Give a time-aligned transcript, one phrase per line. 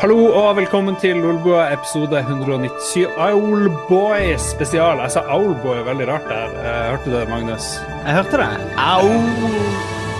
[0.00, 3.02] Hallo og velkommen til Lolbua episode 197.
[3.20, 4.96] Owlboy spesial.
[5.04, 6.54] Jeg sa Owlboy veldig rart der.
[6.56, 7.66] Eh, hørte du det, Magnus?
[8.06, 8.46] Jeg hørte det.
[8.80, 9.10] Au!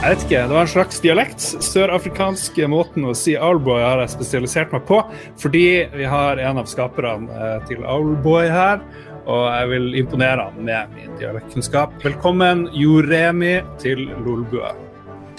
[0.03, 1.47] Jeg vet ikke, Det var en slags dialekt.
[1.65, 5.01] Sørafrikanske måten å si Owlboy har jeg spesialisert meg på,
[5.41, 5.65] fordi
[5.97, 8.85] vi har en av skaperne eh, til Owlboy her.
[9.25, 11.97] Og jeg vil imponere han med min dialektkunnskap.
[12.05, 14.77] Velkommen, Joremi, til Lolbua.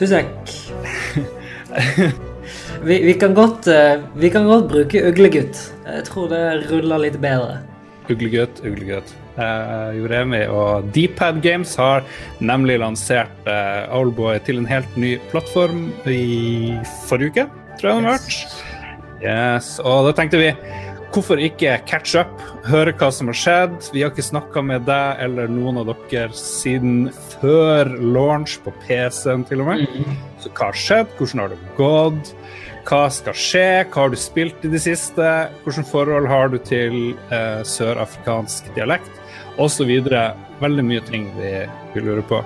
[0.01, 2.25] Tusen takk.
[2.81, 5.59] Vi, vi, kan godt, eh, vi kan godt bruke uglegutt.
[5.85, 6.41] Jeg tror det
[6.71, 7.59] ruller litt bedre.
[8.09, 9.13] Uglegutt, uglegutt.
[9.37, 12.01] Uh, Joremi og Dpad Games har
[12.43, 16.73] nemlig lansert uh, Owlboy til en helt ny plattform i
[17.07, 17.45] forrige uke,
[17.79, 18.57] tror jeg det har vært.
[19.21, 19.75] Yes.
[19.85, 20.49] Og da tenkte vi
[21.13, 22.33] hvorfor ikke catch up,
[22.65, 23.77] høre hva som har skjedd.
[23.93, 29.45] Vi har ikke snakka med deg eller noen av dere siden før launch på PC-en,
[29.45, 29.85] til og med.
[29.85, 30.21] Mm.
[30.41, 31.17] Så hva har skjedd?
[31.19, 32.33] Hvordan har det gått?
[32.87, 33.65] Hva skal skje?
[33.91, 35.27] Hva har du spilt i det siste?
[35.65, 39.11] Hvilket forhold har du til eh, sørafrikansk dialekt?
[39.61, 39.91] Osv.
[40.61, 41.51] Veldig mye ting vi,
[41.93, 42.41] vi lurer på.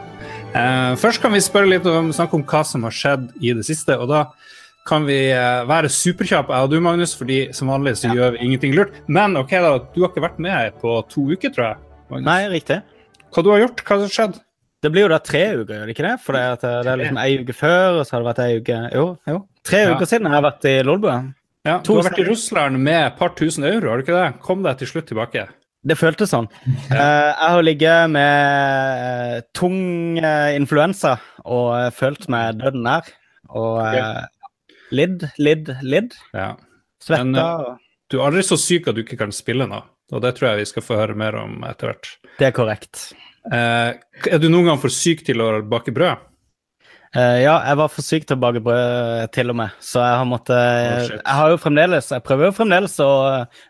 [0.56, 3.66] Eh, først kan vi spørre litt om, snakke om hva som har skjedd i det
[3.68, 3.98] siste.
[3.98, 4.26] og da
[4.86, 8.20] kan vi eh, være superkjappe, jeg og du, Magnus, fordi som vanlig så ja.
[8.20, 9.00] gjør vi ingenting lurt.
[9.08, 11.82] Men OK, da, du har ikke vært med på to uker, tror jeg?
[12.12, 12.28] Magnus.
[12.28, 12.84] Nei, riktig.
[13.34, 13.82] Hva du har gjort?
[13.88, 14.38] Hva har skjedd?
[14.86, 16.16] Det blir jo da tre uker, gjør det ikke det?
[16.22, 18.58] For det er, det er liksom ei uke før, og så har det vært ei
[18.60, 19.42] uke Jo, jo.
[19.66, 19.94] Tre ja.
[19.96, 21.20] uker siden jeg har vært i Lolbua.
[21.66, 24.28] Ja, du har vært i Russland med et par tusen euro, har du ikke det?
[24.46, 25.48] Kom deg til slutt tilbake.
[25.86, 26.48] Det føltes sånn.
[26.90, 26.98] Ja.
[26.98, 29.80] Uh, jeg har ligget med uh, tung
[30.22, 33.10] uh, influensa og følt meg døden nær.
[33.56, 33.82] Og
[34.94, 36.16] lidd, lidd, lidd.
[36.34, 36.54] Ja.
[37.02, 37.26] Svetta.
[37.26, 39.82] Men, du er aldri så syk at du ikke kan spille nå,
[40.14, 42.10] og det tror jeg vi skal få høre mer om etter hvert.
[42.38, 43.08] Det er korrekt.
[43.50, 46.26] er du noen gang for syk til å bake brød?
[47.16, 49.76] Uh, ja, jeg var for syk til å bake brød, til og med.
[49.80, 53.12] Så jeg har måttet oh, Jeg har jo fremdeles Jeg prøver jo fremdeles å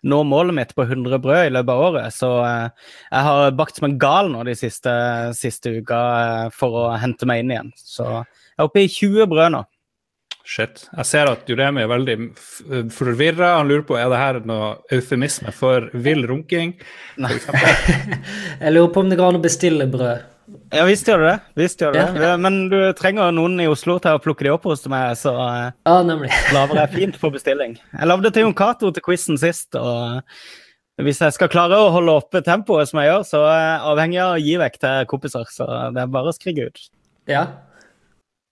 [0.09, 2.15] nå målet mitt på 100 brød i løpet av året.
[2.15, 4.95] Så uh, jeg har bakt som en gal nå de siste,
[5.37, 7.71] siste uka uh, for å hente meg inn igjen.
[7.77, 9.61] Så jeg er oppe i 20 brød nå.
[10.45, 10.85] Shit.
[10.93, 12.15] Jeg ser at Juremi er veldig
[12.93, 13.55] forvirra.
[13.57, 16.75] Han lurer på er det her noe eufemisme for vill runking.
[17.17, 17.33] Nei.
[18.63, 20.31] jeg lurer på om det går an å bestille brød.
[20.69, 21.61] Ja, visst gjør det det.
[21.63, 22.03] Visst gjør det.
[22.21, 22.35] Ja.
[22.37, 25.71] Men du trenger noen i Oslo til å plukke de opp hos meg, så eh,
[25.87, 25.95] ja,
[26.55, 27.73] lager jeg fint på bestilling.
[27.89, 30.21] Jeg lagde til Jon Cato til quizen sist, og
[31.01, 34.21] hvis jeg skal klare å holde oppe tempoet som jeg gjør, så er jeg avhengig
[34.21, 36.85] av å gi vekk til kompiser, så det er bare å skrike ut.
[37.31, 37.47] Ja.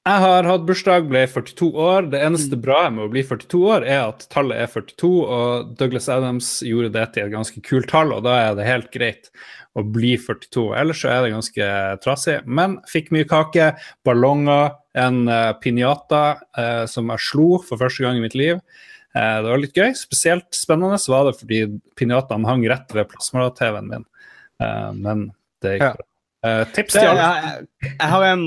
[0.03, 2.08] Jeg har hatt bursdag, ble 42 år.
[2.12, 6.09] Det eneste bra med å bli 42 år, er at tallet er 42, og Douglas
[6.12, 9.31] Adams gjorde det til et ganske kult tall, og da er det helt greit
[9.80, 10.66] å bli 42.
[10.81, 11.72] Ellers så er det ganske
[12.03, 12.38] trasig.
[12.44, 13.72] Men fikk mye kake,
[14.03, 16.24] ballonger, en uh, eh, piñata
[16.59, 18.59] uh, som jeg slo for første gang i mitt liv.
[19.16, 19.96] Uh, det var litt gøy.
[19.97, 21.66] Spesielt spennende var det fordi
[21.96, 24.09] piñataen hang rett ved plasma-TV-en min.
[25.00, 25.30] men
[25.64, 26.12] det gikk bra.
[26.76, 27.28] Tips til alle.
[27.84, 28.46] Jeg, har en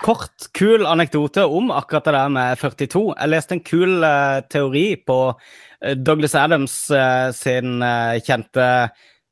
[0.00, 3.04] kort, kul anekdote om akkurat det der med 42.
[3.12, 4.08] Jeg leste en kul
[4.52, 5.20] teori på
[6.00, 6.76] Douglas Adams
[7.36, 7.84] sin
[8.24, 8.68] kjente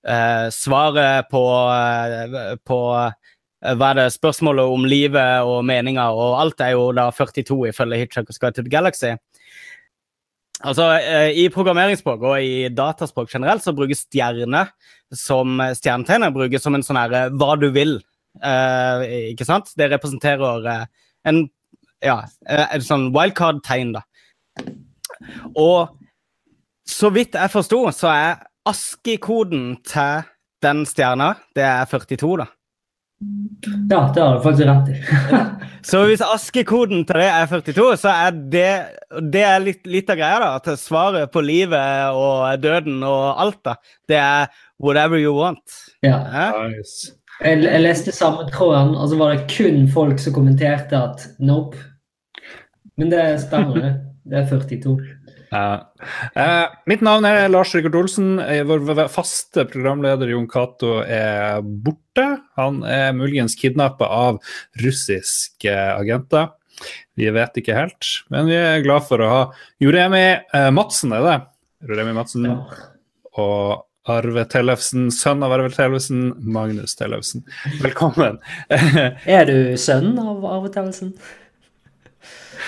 [0.09, 6.39] eh, svaret på, eh, på eh, hva er det, spørsmålet om livet og meninga og
[6.43, 9.17] alt er jo da 42 ifølge Hitchhiker's Guide to the Galaxy.
[10.67, 14.65] Altså, eh, I programmeringsspråk og i dataspråk generelt så brukes stjerne
[15.15, 17.99] som stjernetegnet brukes som en sånn herre hva du vil.
[18.43, 19.05] Eh,
[19.35, 19.71] ikke sant?
[19.79, 20.85] Det representerer eh,
[21.31, 21.45] en
[22.05, 24.05] ja, et sånn wildcard-tegn, da.
[25.59, 25.97] Og
[26.89, 30.29] så vidt jeg forsto, så er ASKI-koden til
[30.63, 32.47] den stjerna, det er 42, da.
[33.91, 34.97] Ja, det har du faktisk rett i.
[35.91, 38.71] så hvis askekoden til det er 42, så er det,
[39.33, 40.51] det er litt, litt, av greia, da.
[40.61, 43.75] At svaret på livet og døden og alt, da,
[44.11, 45.81] det er whatever you want.
[46.07, 46.23] Ja.
[46.69, 47.15] Nice.
[47.43, 51.79] Jeg, jeg, leste samme tråden, og så var det kun folk som kommenterte at nope.
[52.99, 53.93] Men det stemmer, det.
[54.29, 54.97] Det er 42.
[55.53, 55.81] Uh,
[56.37, 58.37] uh, mitt navn er Lars Rikard Olsen.
[58.43, 62.27] Eh, vår faste programleder Jon Cato er borte.
[62.61, 64.41] Han er muligens kidnappa av
[64.85, 66.53] russiske agenter.
[67.19, 69.43] Vi vet ikke helt, men vi er glad for å ha
[69.83, 71.37] Joremi uh, Madsen, er det?
[71.89, 72.47] Joremi Madsen.
[72.47, 72.87] Ja.
[73.39, 77.45] Og Arve Tellefsen, sønn av Arve Tellefsen, Magnus Tellefsen.
[77.83, 78.39] Velkommen.
[78.71, 81.13] er du sønn av Arve Tellefsen?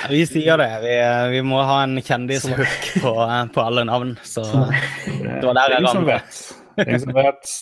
[0.09, 0.71] Vi sier det.
[0.85, 0.95] Vi,
[1.35, 3.13] vi må ha en kjendishook på,
[3.55, 4.17] på, alle navn.
[4.23, 6.41] Så det var der jeg vet.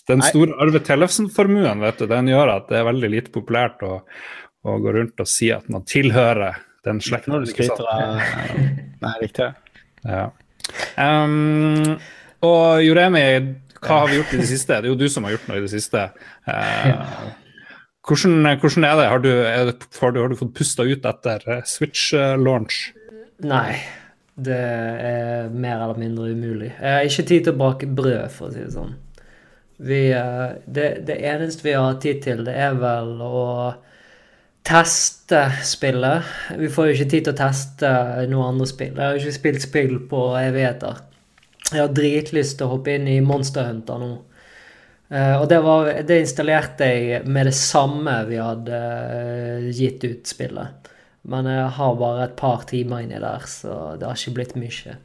[0.09, 4.01] Den store Arve Tellefsen-formuen vet du, den gjør at det er veldig lite populært å,
[4.63, 7.35] å gå rundt og si at man tilhører den slekten.
[7.35, 8.21] Når du skryter av
[9.03, 9.49] Nei, riktig.
[10.05, 10.29] Ja.
[10.99, 11.97] Um,
[12.45, 13.25] og Joremi,
[13.79, 14.79] hva har vi gjort i det siste?
[14.79, 16.09] Det er jo du som har gjort noe i det siste.
[16.47, 17.31] Uh,
[18.09, 19.07] hvordan, hvordan, er det?
[19.13, 22.81] Har du, er det, har du, har du fått pusta ut etter Switch-launch?
[23.47, 23.79] Nei,
[24.35, 26.73] det er mer eller mindre umulig.
[26.73, 28.97] Jeg har ikke tid til å bake brød, for å si det sånn.
[29.79, 30.01] Vi,
[30.67, 33.43] det, det eneste vi har tid til, det er vel å
[34.69, 36.27] teste spillet.
[36.59, 37.93] Vi får jo ikke tid til å teste
[38.31, 38.97] noe andre spill.
[38.97, 41.05] Jeg har ikke spilt spill på evigheter.
[41.69, 44.11] Jeg har dritlyst til å hoppe inn i Monster Hunter nå.
[45.09, 50.29] Uh, og det, var, det, installerte jeg med det samme vi hadde uh, gitt ut
[50.29, 50.91] spillet.
[51.29, 54.97] Men jeg har bare et par timer inni der, så det har ikke blitt mye.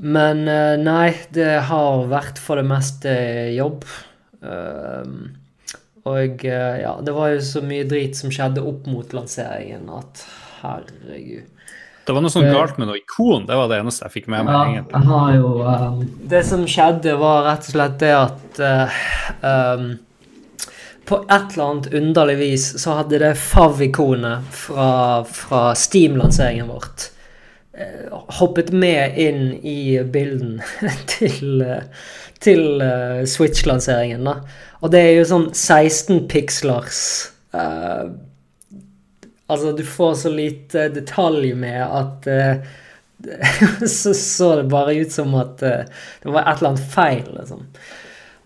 [0.00, 3.12] Men uh, nei, det har vært for det meste
[3.56, 3.84] jobb.
[4.40, 5.28] Uh,
[6.06, 10.20] og ja, det var jo så mye drit som skjedde opp mot lanseringen at
[10.60, 11.55] herregud.
[12.06, 14.46] Det var noe sånn galt med noe ikon, det var det eneste jeg fikk med
[14.46, 14.76] meg.
[14.76, 19.00] Ja, jeg har jo um, Det som skjedde, var rett og slett det at uh,
[19.42, 19.88] um,
[21.10, 24.90] På et eller annet underlig vis så hadde det fav-ikonet fra,
[25.26, 27.08] fra Steam-lanseringen vårt
[27.74, 30.60] uh, hoppet med inn i bilden
[31.16, 32.06] til, uh,
[32.38, 32.86] til
[33.26, 34.38] Switch-lanseringen, da.
[34.84, 37.02] Og det er jo sånn 16 pikslers
[37.56, 38.14] uh,
[39.46, 45.34] Altså, du får så lite detalj med at uh, så så det bare ut som
[45.38, 47.62] at uh, det var et eller annet feil, liksom.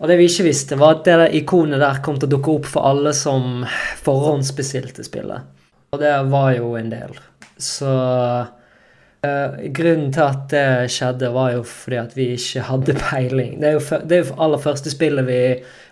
[0.01, 2.55] Og det vi ikke visste, var at det der ikonet der kom til å dukke
[2.55, 3.65] opp for alle som
[4.01, 5.45] forhåndsbestilte spillet.
[5.93, 7.13] Og det var jo en del.
[7.61, 13.59] Så uh, grunnen til at det skjedde, var jo fordi at vi ikke hadde peiling.
[13.61, 15.41] Det er jo for, det er jo aller første spillet vi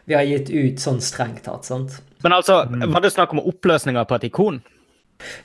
[0.09, 1.67] vi har gitt ut sånn strengt tatt.
[1.69, 1.99] sant?
[2.25, 4.57] Men altså, var det snakk om oppløsninger på et ikon?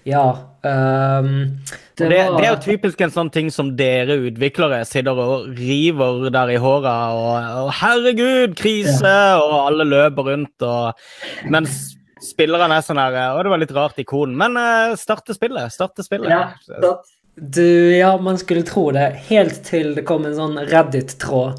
[0.08, 0.24] Ja.
[0.62, 1.58] Um,
[1.94, 2.38] det, det, var...
[2.38, 6.60] det, er jo typisk en sånn ting som dere utviklere sitter og river der i
[6.60, 9.42] håra og, og 'herregud, krise!' Ja.
[9.42, 11.04] og alle løper rundt og
[11.52, 11.94] Mens
[12.24, 14.34] spillerne er sånn her 'Å, det var litt rart ikon'.
[14.38, 15.74] Men uh, starte spillet.
[15.74, 16.30] Starte spillet.
[16.30, 16.96] Ja,
[17.34, 19.08] du, ja, man skulle tro det.
[19.28, 21.58] Helt til det kom en sånn Reddit-tråd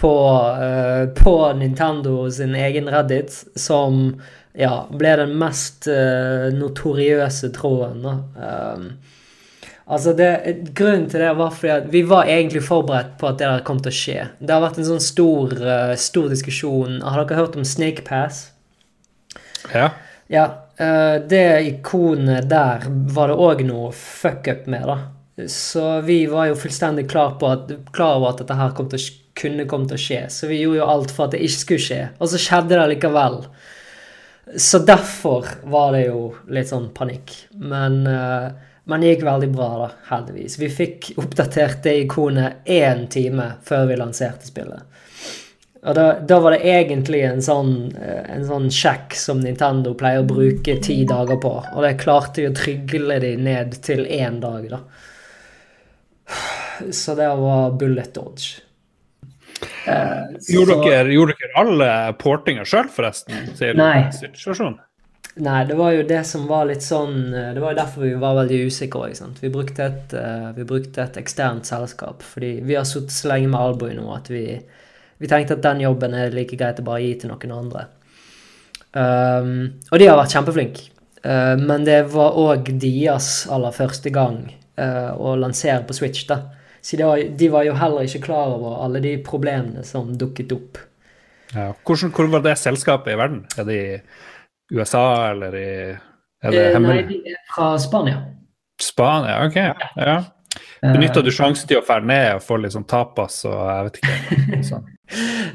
[0.00, 0.14] på,
[0.56, 4.20] uh, på Nintendo sin egen Reddit, som
[4.58, 8.06] ja, ble den mest uh, notoriøse tråden.
[8.34, 8.86] Um,
[9.86, 10.30] altså det,
[10.76, 13.82] Grunnen til det var fordi at vi var egentlig forberedt på at det der kom
[13.82, 14.24] til å skje.
[14.40, 16.98] Det har vært en sånn stor, uh, stor diskusjon.
[17.06, 18.48] Har dere hørt om Snake Pass?
[19.74, 19.92] Ja.
[20.30, 20.44] Ja,
[21.28, 25.48] Det ikonet der var det òg noe fuck up med, da.
[25.50, 29.02] Så vi var jo fullstendig klar, på at, klar over at dette her kom til
[29.40, 30.20] kunne komme til å skje.
[30.32, 32.00] Så vi gjorde jo alt for at det ikke skulle skje.
[32.18, 33.40] Og så skjedde det likevel.
[34.56, 37.34] Så derfor var det jo litt sånn panikk.
[37.50, 38.50] Men, uh,
[38.90, 40.58] men det gikk veldig bra, da, heldigvis.
[40.58, 44.86] Vi fikk oppdatert det ikonet én time før vi lanserte spillet.
[45.80, 50.20] Og da, da, var det egentlig en sånn, eh, en sånn sjekk som Nintendo pleier
[50.20, 51.54] å bruke ti dager på.
[51.72, 54.82] Og det klarte vi å trygle de ned til én dag, da.
[56.92, 58.60] Så det var bullet dodge.
[59.86, 61.90] Uh, gjorde, dere, gjorde, dere, alle
[62.20, 63.46] portinger sjøl, forresten?
[63.78, 64.10] Nei.
[65.40, 68.16] Nei, det var jo det som var litt sånn eh, Det var jo derfor vi
[68.18, 69.38] var veldig usikre òg.
[69.40, 72.24] Vi, brukte et, uh, vi brukte et eksternt selskap.
[72.26, 75.84] Fordi vi har sittet så lenge med Alboy nå at vi, vi, tenkte at den
[75.86, 77.86] jobben er like greit å bare gi til noen andre.
[78.90, 79.52] Um,
[79.92, 80.88] og de har vært kjempeflinke.
[81.22, 84.48] Uh, men det var òg deres aller første gang
[84.80, 86.22] å lansere på Switch.
[86.24, 86.38] da.
[86.80, 90.52] Så de var, de var, jo heller ikke klar over alle de problemene som dukket
[90.56, 90.80] opp.
[91.52, 91.72] Ja.
[91.86, 93.42] Hvordan, hvor var det selskapet i verden?
[93.58, 93.98] Er det i
[94.78, 95.70] USA, eller i
[96.40, 98.20] er det eh, Nei, de er fra Spania.
[98.80, 99.58] Spania, OK.
[100.00, 100.20] Ja.
[100.80, 104.00] Benytta du sjansen til å fære ned og få litt sånn tapas og jeg vet
[104.00, 104.60] ikke?
[104.70, 104.86] Sånn.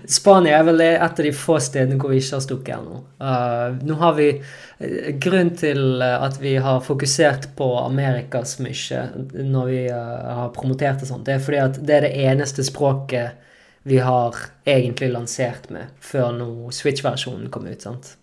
[0.07, 2.99] Spania er vel et av de få stedene hvor vi ikke har stukket ennå.
[3.21, 9.05] Uh, nå har vi grunn Grunnen til at vi har fokusert på Amerikas mye
[9.39, 12.65] når vi uh, har promotert det sånt, det er fordi at det er det eneste
[12.67, 13.41] språket
[13.87, 14.35] vi har
[14.67, 17.81] egentlig lansert med før nå Switch-versjonen kom ut.
[17.81, 18.15] sant?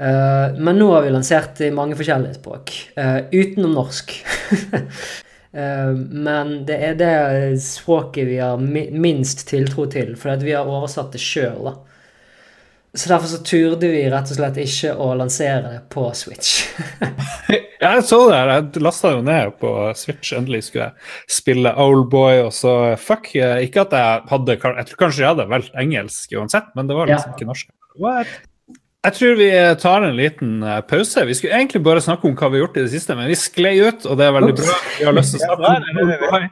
[0.00, 2.74] Uh, men nå har vi lansert i mange forskjellige språk,
[3.30, 4.16] utenom norsk.
[5.52, 7.14] Eh, men det er det
[7.62, 11.72] språket vi har minst tiltro til, fordi vi har oversatt det sjøl.
[12.92, 16.66] Så derfor så turde vi rett og slett ikke å lansere det på Switch.
[17.80, 20.34] jeg så det, jeg lasta jo ned på Switch.
[20.36, 23.30] Endelig skulle jeg spille Oldboy, og så fuck.
[23.32, 27.08] Ikke at jeg hadde Jeg tror kanskje jeg hadde valgt engelsk uansett, men det var
[27.08, 27.38] liksom ja.
[27.38, 27.72] ikke norsk.
[27.96, 28.51] What?
[29.02, 29.48] Jeg tror vi
[29.82, 31.24] tar en liten eh, pause.
[31.26, 33.38] Vi skulle egentlig bare snakke om hva vi har gjort i det siste, men vi
[33.38, 34.76] sklei ut, og det er veldig bra.
[34.98, 36.46] Vi har lyst til å snakke om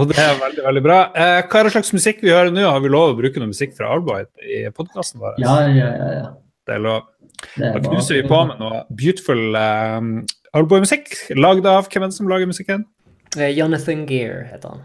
[0.00, 0.98] Og det er veldig veldig bra.
[1.14, 2.64] Eh, hva er det slags musikk vi hører nå?
[2.66, 5.38] Har vi lov å bruke noe musikk fra Alboy i podkasten vår?
[5.42, 6.10] Ja, ja, ja.
[6.18, 6.28] ja.
[6.66, 7.06] Det er lov.
[7.58, 10.10] Da knuser vi på med noe beautiful um,
[10.58, 11.14] Alboy-musikk.
[11.38, 12.82] Lagd av hvem er det som lager musikken?
[13.38, 14.82] Eh, Jonathan Gear heter han.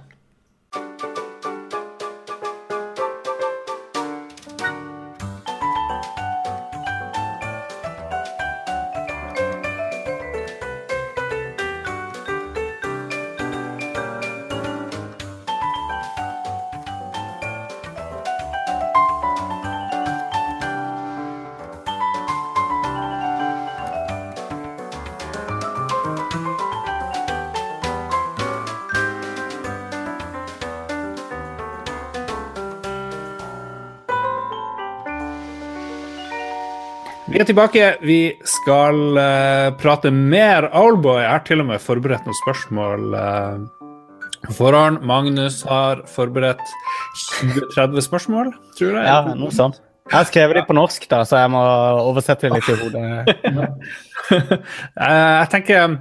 [37.47, 37.95] Tilbake.
[38.05, 41.21] Vi skal uh, prate mer Owlboy.
[41.23, 43.65] Jeg har til og med forberedt noen spørsmål Uh,
[44.53, 45.01] forhånd.
[45.07, 46.63] Magnus har forberedt
[47.41, 49.05] 20-30 spørsmål, tror jeg.
[49.09, 49.81] Ja, noe sånt.
[50.07, 51.61] Jeg har skrevet det på norsk, da, så jeg må
[51.99, 53.05] oversette det litt i hodet.
[54.27, 55.93] Eh, jeg tenker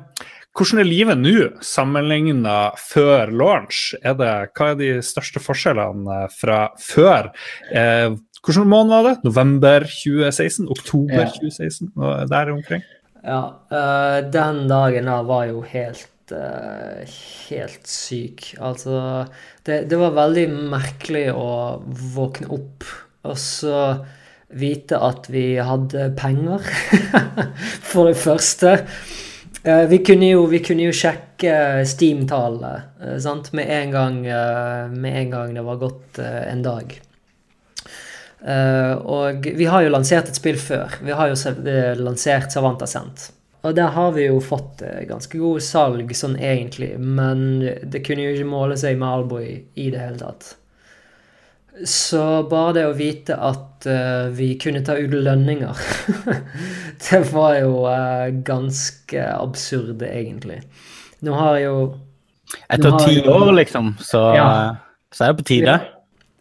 [0.57, 3.93] hvordan er livet nå sammenligna før launch?
[4.03, 7.29] Er det, hva er de største forskjellene fra før?
[7.71, 9.14] Eh, hvilken måned var det?
[9.25, 10.69] November 2016?
[10.69, 11.31] Oktober Ja.
[11.38, 11.93] 2016?
[11.97, 12.83] Og Der omkring?
[13.26, 17.02] Ja, Uh, den dagen der var jo helt uh,
[17.49, 18.55] helt syk.
[18.62, 19.26] Altså
[19.66, 21.83] det, det var veldig merkelig å
[22.14, 22.87] våkne opp
[23.26, 24.05] og så
[24.55, 26.62] vite at vi hadde penger,
[27.90, 28.76] for det første.
[29.66, 34.23] Uh, vi, kunne jo, vi kunne jo sjekke Steam-tallet eh, med, en gang,
[34.95, 36.95] med en gang det var gått en dag.
[38.47, 41.00] Eh, og vi har jo lansert et spill før.
[41.03, 43.31] Vi har jo eh, lansert Savant Ascent.
[43.67, 48.29] Og der har vi jo fått eh, ganske god salg sånn egentlig, men det kunne
[48.29, 50.53] jo ikke måle seg med Alboy i det hele tatt.
[51.85, 55.83] Så bare det å vite at uh, vi kunne ta ut lønninger
[57.05, 60.62] Det var jo uh, ganske absurd, egentlig.
[61.21, 61.75] Nå har jo
[62.73, 64.49] Etter ti år, liksom, så, Ja.
[65.12, 65.76] så er det på tide.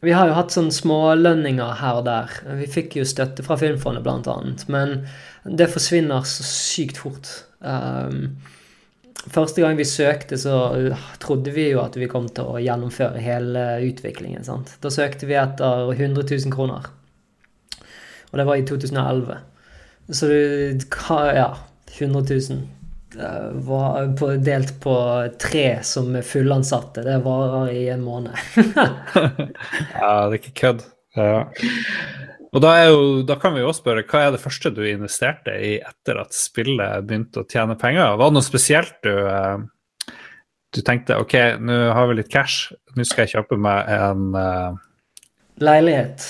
[0.05, 2.33] Vi har jo hatt sånne smålønninger her og der.
[2.59, 4.65] Vi fikk jo støtte fra Filmfondet, blant annet.
[4.69, 4.99] Men
[5.45, 7.31] det forsvinner så sykt fort.
[7.65, 8.35] Um,
[9.33, 10.93] første gang vi søkte, så
[11.23, 14.45] trodde vi jo at vi kom til å gjennomføre hele utviklingen.
[14.45, 14.75] sant?
[14.83, 16.85] Da søkte vi etter 100 000 kroner.
[18.29, 19.41] Og det var i 2011.
[20.13, 20.85] Så du
[21.33, 21.49] Ja,
[21.97, 22.74] 100 000 eh,
[23.65, 24.95] var på, delt på
[25.41, 27.03] tre som er fullansatte.
[27.05, 28.35] Det varer i en måned.
[29.95, 30.85] Ja, det er ikke kødd.
[31.15, 31.45] Ja.
[32.55, 35.55] Og da, jo, da kan vi jo også spørre, hva er det første du investerte
[35.59, 38.15] i etter at spillet begynte å tjene penger?
[38.15, 40.15] Var det noe spesielt du, eh,
[40.75, 44.79] du tenkte ok, nå har vi litt cash, nå skal jeg kjøpe meg en uh...
[45.63, 46.23] Leilighet.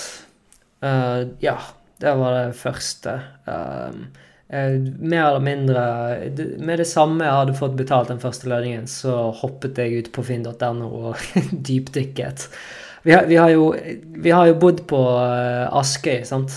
[0.85, 1.59] Uh, ja,
[2.01, 3.15] det var det første.
[3.49, 5.83] Eh, mer eller mindre
[6.61, 10.23] Med det samme jeg hadde fått betalt den første lønningen, så hoppet jeg ut på
[10.27, 11.23] finn.no og
[11.69, 12.45] dypdykket.
[13.05, 13.71] Vi har, vi, har jo,
[14.21, 16.53] vi har jo bodd på eh, Askøy, sant?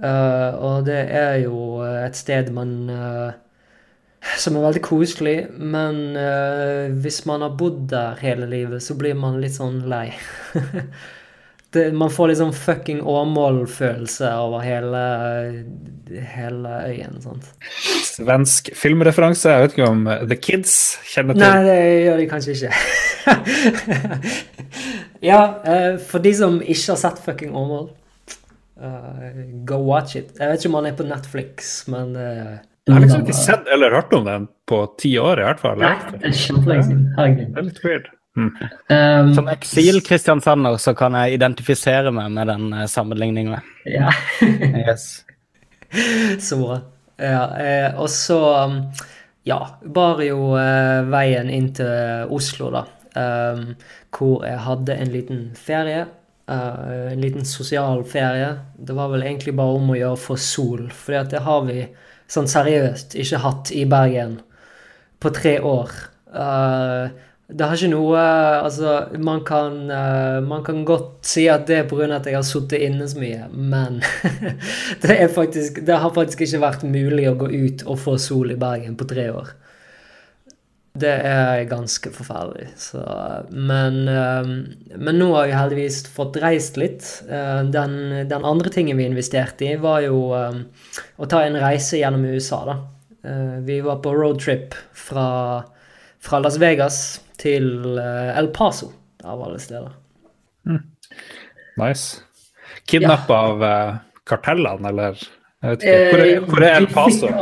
[0.00, 3.32] Uh, og det er jo et sted man uh,
[4.40, 9.18] som er veldig koselig, men uh, hvis man har bodd der hele livet, så blir
[9.18, 10.06] man litt sånn lei.
[11.74, 15.02] det, man får sånn fucking Åmål-følelse over hele,
[16.34, 17.20] hele øyen.
[17.22, 17.46] sant?
[18.20, 19.52] svensk filmreferanse?
[19.52, 20.74] Jeg vet ikke om eh, The Kids
[21.12, 22.72] kjenner til Nei, det gjør de kanskje ikke.
[25.30, 27.90] ja, eh, for de som ikke har sett fucking Åmål,
[28.82, 29.28] uh,
[29.68, 30.34] go watch it.
[30.38, 32.56] Jeg vet ikke om han er på Netflix, men uh,
[32.88, 35.82] Jeg har liksom ikke sett eller hørt om den på ti år, i hvert fall.
[35.82, 37.04] Nei, det er kjempelenge siden.
[37.18, 37.46] Herregud.
[37.46, 38.10] Det er litt weird.
[38.38, 43.58] Um, Som eksil-kristiansander så kan jeg identifisere meg med den uh, sammenligningen.
[43.90, 44.10] ja.
[44.86, 45.24] Yes.
[46.40, 46.76] Så bra.
[47.20, 48.76] Ja, eh, og så um,
[49.44, 52.84] ja, bar jo eh, veien inn til Oslo, da.
[53.18, 53.74] Um,
[54.14, 56.06] hvor jeg hadde en liten ferie.
[56.48, 58.52] eh, en liten sosial ferie.
[58.78, 61.84] Det var vel egentlig bare om å gjøre for sol, for det har vi
[62.30, 64.38] sånn seriøst ikke hatt i Bergen
[65.20, 65.90] på tre år.
[66.32, 67.10] Eh,
[67.50, 68.20] det har ikke noe
[68.64, 72.08] Altså, man kan, eh, man kan godt si at det er pga.
[72.16, 74.00] at jeg har sittet inne så mye, men
[75.02, 78.60] det, faktisk, det har faktisk ikke vært mulig å gå ut og få sol i
[78.60, 79.50] Bergen på tre år.
[81.00, 82.68] Det er ganske forferdelig.
[82.76, 83.00] Så,
[83.50, 84.52] men, eh,
[84.98, 87.06] men nå har vi heldigvis fått reist litt.
[87.30, 90.62] Eh, Den, den andre tingen vi investerte i, var jo eh,
[91.16, 92.78] å ta en reise gjennom USA, da.
[93.24, 95.62] Eh, Vi var på roadtrip fra,
[96.20, 98.92] fra Las Vegas til eh, El Paso,
[99.24, 99.92] av alle steder.
[101.80, 102.20] Nice.
[102.90, 105.20] Kidnappa av eh, kartellene, eller?
[105.60, 105.96] Jeg vet ikke.
[106.10, 107.28] Hvor er, hvor er El Paso?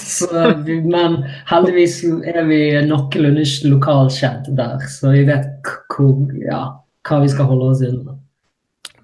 [0.00, 1.18] Så, men
[1.50, 6.60] heldigvis er vi noenlunde lokalkjent der, så vi vet hvor, ja,
[7.04, 8.16] hva vi skal holde oss unna.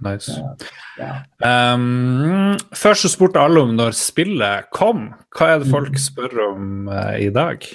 [0.00, 0.33] Nice.
[0.97, 1.12] Ja.
[1.75, 5.11] Um, først så spurte alle om når spillet kom.
[5.37, 7.66] Hva er det folk spør om uh, i dag?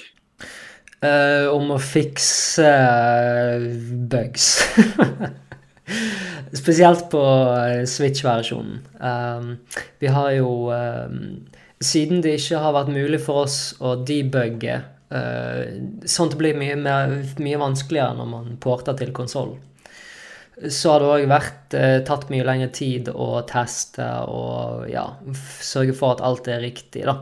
[1.04, 3.66] Eh, om å fikse eh,
[4.08, 4.46] bugs.
[6.60, 7.20] Spesielt på
[7.52, 8.80] eh, Switch-versjonen.
[8.96, 9.52] Um,
[10.00, 11.20] vi har jo um,
[11.84, 14.78] Siden det ikke har vært mulig for oss å debugge
[15.12, 15.66] uh,
[16.08, 17.12] Sånt blir mye, mer,
[17.44, 19.52] mye vanskeligere når man porter til konsoll.
[20.56, 21.74] Så har det òg vært
[22.08, 25.04] tatt mye lengre tid å teste og ja,
[25.60, 27.18] sørge for at alt er riktig, da.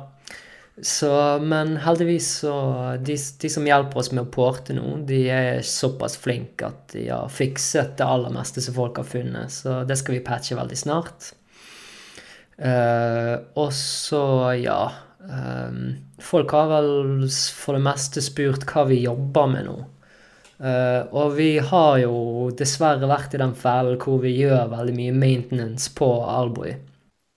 [0.82, 2.54] Så, men heldigvis så
[2.98, 7.06] de, de som hjelper oss med å porte nå, de er såpass flinke at de
[7.12, 9.54] har fikset det aller meste som folk har funnet.
[9.54, 11.30] Så det skal vi patche veldig snart.
[12.58, 14.22] Uh, og så,
[14.62, 14.92] ja
[15.26, 15.88] um,
[16.22, 19.74] Folk har vel for det meste spurt hva vi jobber med nå.
[20.62, 25.16] Uh, og vi har jo dessverre vært i den fellen hvor vi gjør veldig mye
[25.18, 26.76] maintenance på Albury.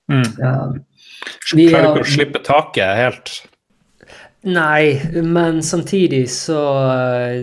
[0.09, 0.29] Mm.
[0.37, 0.53] Ja.
[1.55, 3.31] Vi Klarer har- ikke å slippe taket helt?
[4.47, 6.59] Nei, men samtidig så,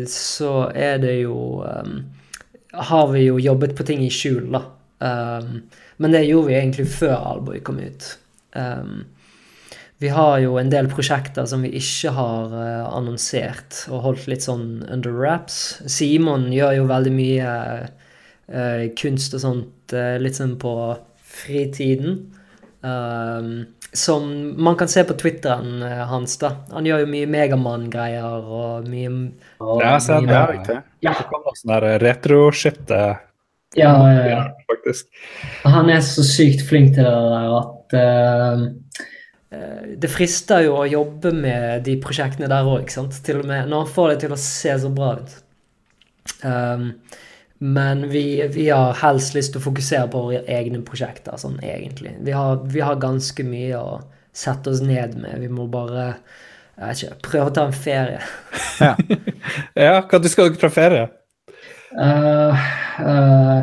[0.09, 1.97] så er det jo um,
[2.73, 4.63] Har vi jo jobbet på ting i skjul, da.
[5.05, 5.65] Um,
[5.99, 8.07] men det gjorde vi egentlig før Alboy kom ut.
[8.57, 9.05] Um,
[10.03, 14.43] vi har jo en del prosjekter som vi ikke har uh, annonsert og holdt litt
[14.47, 15.61] sånn under wraps.
[15.91, 17.53] Simon gjør jo veldig mye
[17.85, 20.75] uh, kunst og sånt uh, litt sånn på
[21.35, 22.19] fritiden.
[22.85, 26.51] Um, som man kan se på Twitteren eh, hans, da.
[26.75, 29.13] Han gjør jo mye Megamann-greier og mye
[29.81, 30.77] Ja, så det er riktig.
[31.07, 31.15] Ja.
[31.17, 33.15] Det kommer sånn der retro-shit, Ja,
[33.79, 34.43] ja, ja.
[34.69, 35.09] faktisk.
[35.65, 38.67] Han er så sykt flink til det der at uh,
[40.03, 43.95] Det frister jo å jobbe med de prosjektene der òg, til og med når han
[43.97, 45.39] får det til å se så bra ut.
[46.45, 46.91] Um,
[47.59, 52.17] men vi, vi har helst lyst til å fokusere på våre egne prosjekter, sånn egentlig.
[52.27, 54.01] Vi har, vi har ganske mye å
[54.35, 55.39] sette oss ned med.
[55.41, 56.15] Vi må bare
[56.75, 58.23] jeg vet ikke, prøve å ta en ferie.
[59.79, 61.07] Ja, hva skal dere ta ferie?
[61.95, 62.65] Uh,
[62.99, 63.61] uh,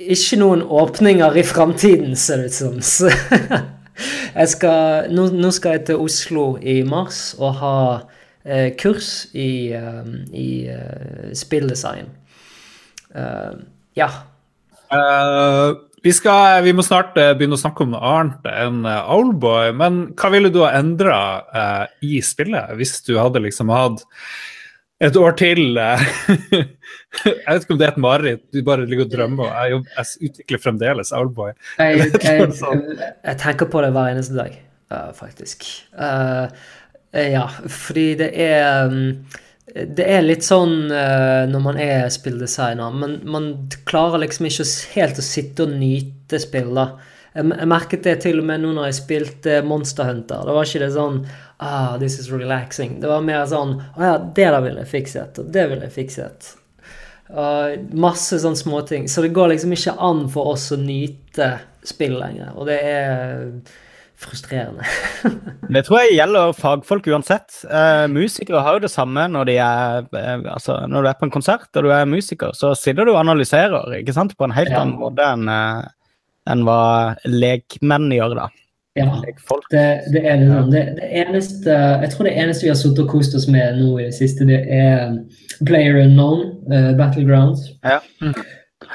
[0.00, 2.76] Ikke noen åpninger i framtiden, ser det ut som.
[2.84, 3.08] Så
[4.40, 9.72] jeg skal, nå, nå skal jeg til Oslo i mars og ha uh, kurs i,
[10.36, 10.48] i
[11.40, 12.12] spilldesign.
[13.14, 13.54] Eh,
[13.98, 14.10] ja.
[14.90, 19.10] Uh, vi, skal, vi må snart eh, begynne å snakke om noe annet enn uh,
[19.14, 21.18] Owlboy, men hva ville du ha endra
[22.02, 24.02] i spillet hvis du hadde liksom hatt
[25.00, 26.66] et år til Jeg
[27.46, 29.48] vet ikke om det er et mareritt, du bare ligger og drømmer.
[29.48, 31.54] Jeg, jobber, jeg utvikler fremdeles Owlboy.
[31.78, 34.58] jeg, jeg, Jeg tenker på det hver eneste dag,
[34.92, 35.66] uh, faktisk.
[37.10, 39.08] Ja, fordi det er mm,
[39.70, 43.50] Det er litt sånn eh, når man er spilldesigner, men man
[43.86, 46.88] klarer liksom ikke helt å sitte og nyte spill, da.
[47.30, 50.42] Jeg, merket det til og med nå når jeg spilte Monster Hunter.
[50.46, 51.20] Da var ikke det sånn
[51.62, 52.98] ah, this is relaxing.
[53.02, 55.94] Det var mer sånn Å ja, det der ville jeg fikset, og det ville jeg
[55.94, 56.56] fikset.
[57.30, 59.06] Uh, masse sånne småting.
[59.06, 61.52] Så det går liksom ikke an for oss å nyte
[61.86, 62.50] spill lenger.
[62.58, 63.46] Og det er
[64.20, 64.84] frustrerende.
[65.74, 67.62] Det tror jeg gjelder fagfolk uansett.
[67.70, 71.28] Eh, musikere har jo det samme når, de er, eh, altså, når du er på
[71.28, 72.52] en konsert og du er musiker.
[72.58, 74.36] Så sitter du og analyserer ikke sant?
[74.36, 74.82] på en helt Ja.
[74.82, 75.88] annen måte enn eh,
[76.50, 78.34] enn hva lekmenn gjør.
[78.38, 78.48] da.
[78.98, 79.06] ja,
[79.70, 80.62] det, det er det.
[80.72, 83.92] Det, det eneste, jeg tror det eneste vi har sittet og kost oss med nå
[84.00, 85.14] i det siste, det er
[85.68, 87.68] Player Unknown, uh, Battlegrounds.
[87.84, 88.00] Ja.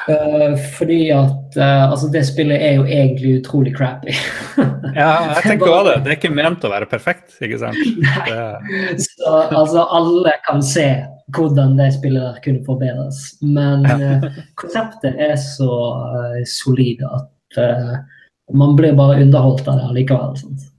[0.10, 4.16] Eh, fordi at uh, altså det spillet er jo egentlig utrolig crappy.
[4.96, 5.96] Ja, jeg tenker også det.
[6.06, 7.80] Det er ikke ment å være perfekt, ikke sant?
[8.30, 10.86] Det, Så altså, alle kan se
[11.36, 13.24] hvordan det spillet kunne forbedres.
[13.44, 14.30] Men uh,
[14.62, 15.72] konseptet er så
[16.06, 17.60] uh, solid at
[18.54, 20.40] man blir bare underholdt av det allikevel.
[20.40, 20.72] Sant?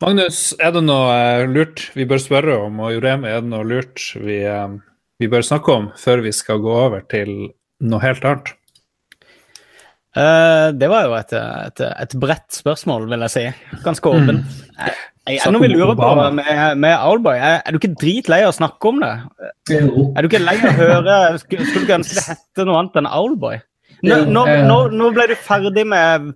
[0.00, 4.02] Magnus, er det noe lurt vi bør spørre om, og Jurem, er det noe lurt
[4.20, 4.74] vi, eh,
[5.20, 8.54] vi bør snakke om før vi skal gå over til noe helt annet?
[10.10, 13.44] Uh, det var jo et, et, et bredt spørsmål, vil jeg si.
[13.84, 14.40] Ganske åpen.
[14.80, 14.94] Jeg,
[15.36, 16.40] jeg, nå vil lure på med,
[16.80, 19.12] med Owlboy, er, er du ikke dritlei av å snakke om det?
[19.70, 20.08] Jo.
[20.16, 22.96] Er du ikke lei av å høre Skulle du ikke ønske det hette noe annet
[22.98, 23.60] enn Owlboy?
[24.08, 26.32] Nå, nå, nå, nå ble du ferdig med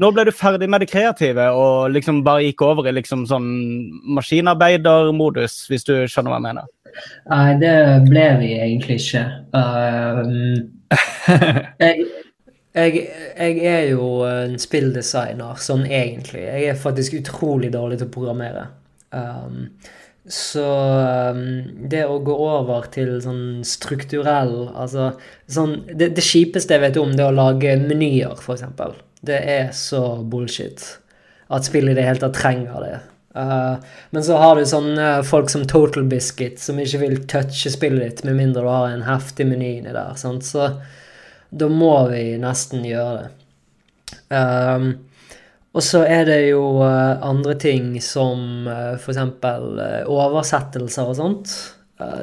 [0.00, 3.48] nå ble du ferdig med det kreative og liksom bare gikk over i liksom sånn
[4.16, 6.68] maskinarbeidermodus, hvis du skjønner hva jeg mener?
[7.30, 7.76] Nei, det
[8.08, 9.24] ble vi egentlig ikke.
[9.54, 10.32] Um,
[11.80, 12.04] jeg,
[12.74, 12.98] jeg,
[13.38, 16.44] jeg er jo en spilldesigner sånn egentlig.
[16.46, 18.66] Jeg er faktisk utrolig dårlig til å programmere.
[19.10, 19.66] Um,
[20.30, 20.64] så
[21.34, 21.44] um,
[21.90, 25.08] det å gå over til sånn strukturell Altså
[25.50, 28.66] sånn det, det, kjipeste jeg vet om, det er å lage menyer, f.eks.
[29.26, 30.84] Det er så bullshit
[31.50, 32.98] at spillet i det hele tatt trenger det.
[33.36, 33.76] Uh,
[34.10, 38.24] men så har du sånne folk som Total Biscuit, som ikke vil touche spillet ditt
[38.26, 40.16] med mindre du har en heftig meny inni der.
[40.18, 40.46] Sant?
[40.46, 40.72] Så
[41.50, 43.30] da må vi nesten gjøre det.
[44.30, 44.92] Um,
[45.70, 49.20] og så er det jo uh, andre ting som uh, f.eks.
[49.42, 51.58] Uh, oversettelser og sånt.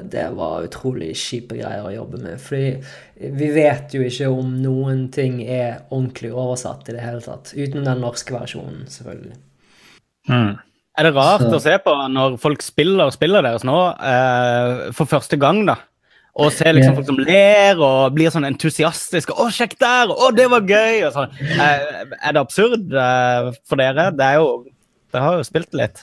[0.09, 2.39] Det var utrolig kjipe greier å jobbe med.
[2.41, 7.51] Fordi vi vet jo ikke om noen ting er ordentlig oversatt i det hele tatt.
[7.53, 9.37] Uten den norske versjonen, selvfølgelig.
[10.31, 10.55] Mm.
[10.97, 11.53] Er det rart så.
[11.53, 13.77] å se på når folk spiller spillet deres nå
[14.97, 15.77] for første gang, da?
[16.37, 19.33] Og se liksom folk som ler og blir sånn entusiastiske.
[19.33, 20.11] 'Å, sjekk der!
[20.13, 21.33] Å, det var gøy!' Sånn.
[21.57, 24.11] Er, det absurd eh, for dere?
[24.13, 24.51] Det er jo
[25.07, 26.01] Dere har jo spilt litt.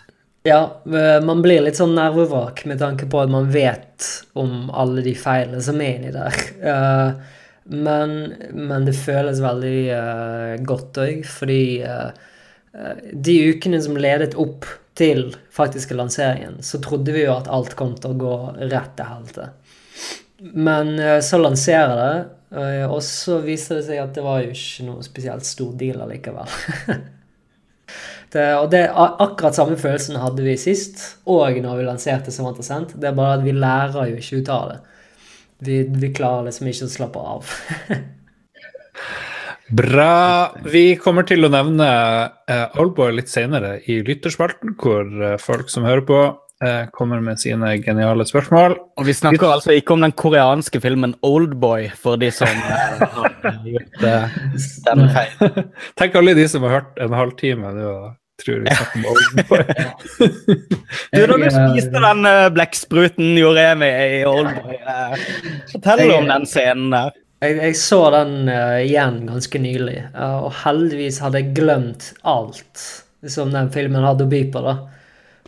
[0.48, 5.12] Ja, man blir litt sånn nervevrak med tanke på at man vet om alle de
[5.16, 6.38] feilene som er inni der.
[6.72, 7.10] Eh,
[7.68, 8.14] men,
[8.52, 12.10] men, det føles veldig uh, godt òg, fordi uh,
[13.12, 17.96] de ukene som ledet opp til faktiske lanseringen, så trodde vi jo at alt kom
[17.98, 18.36] til å gå
[18.70, 19.48] rett til helte.
[20.54, 22.14] Men eh, så lanserer det,
[22.60, 26.02] eh, og så viser det seg at det var jo ikke noe spesielt stor deal
[26.04, 26.50] allikevel.
[28.34, 32.94] det, og det, akkurat samme følelsen hadde vi sist, og når vi lanserte som Sendt.
[32.94, 34.80] Det er bare at vi lærer jo ikke ut av det.
[35.64, 37.54] Vi, vi klarer liksom ikke å slappe av.
[39.74, 40.54] Bra.
[40.70, 45.86] Vi kommer til å nevne uh, Oldboy litt senere i lytterspalten, hvor uh, folk som
[45.88, 46.18] hører på,
[46.62, 48.76] uh, kommer med sine geniale spørsmål.
[49.00, 53.34] Og Vi snakker altså ikke om den koreanske filmen 'Oldboy', for de som har
[53.72, 55.64] gjort den feil.
[55.98, 57.96] Tenk alle de som har hørt en halvtime nå
[58.44, 59.66] tror vi snakker om Oldboy.
[61.14, 64.78] du, da du spiste den blekkspruten Joremi i Oldboy,
[65.72, 67.20] fortell om den scenen der.
[67.44, 72.84] Jeg, jeg så den igjen ganske nylig, og heldigvis hadde jeg glemt alt
[73.28, 74.62] som den filmen hadde å by på.
[74.64, 74.76] da.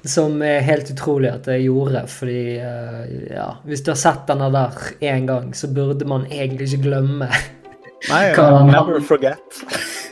[0.06, 4.50] Som er helt utrolig at jeg gjorde, fordi uh, ja, Hvis du har sett denne
[4.54, 7.30] der én gang, så burde man egentlig ikke glemme.
[8.10, 8.24] Nei,
[8.70, 9.62] never forget.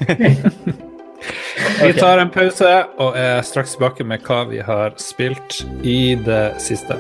[1.85, 6.47] vi tar en pause og er straks tilbake med hva vi har spilt i det
[6.65, 6.99] siste.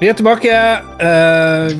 [0.00, 0.52] Vi er tilbake.
[0.96, 1.76] Uh,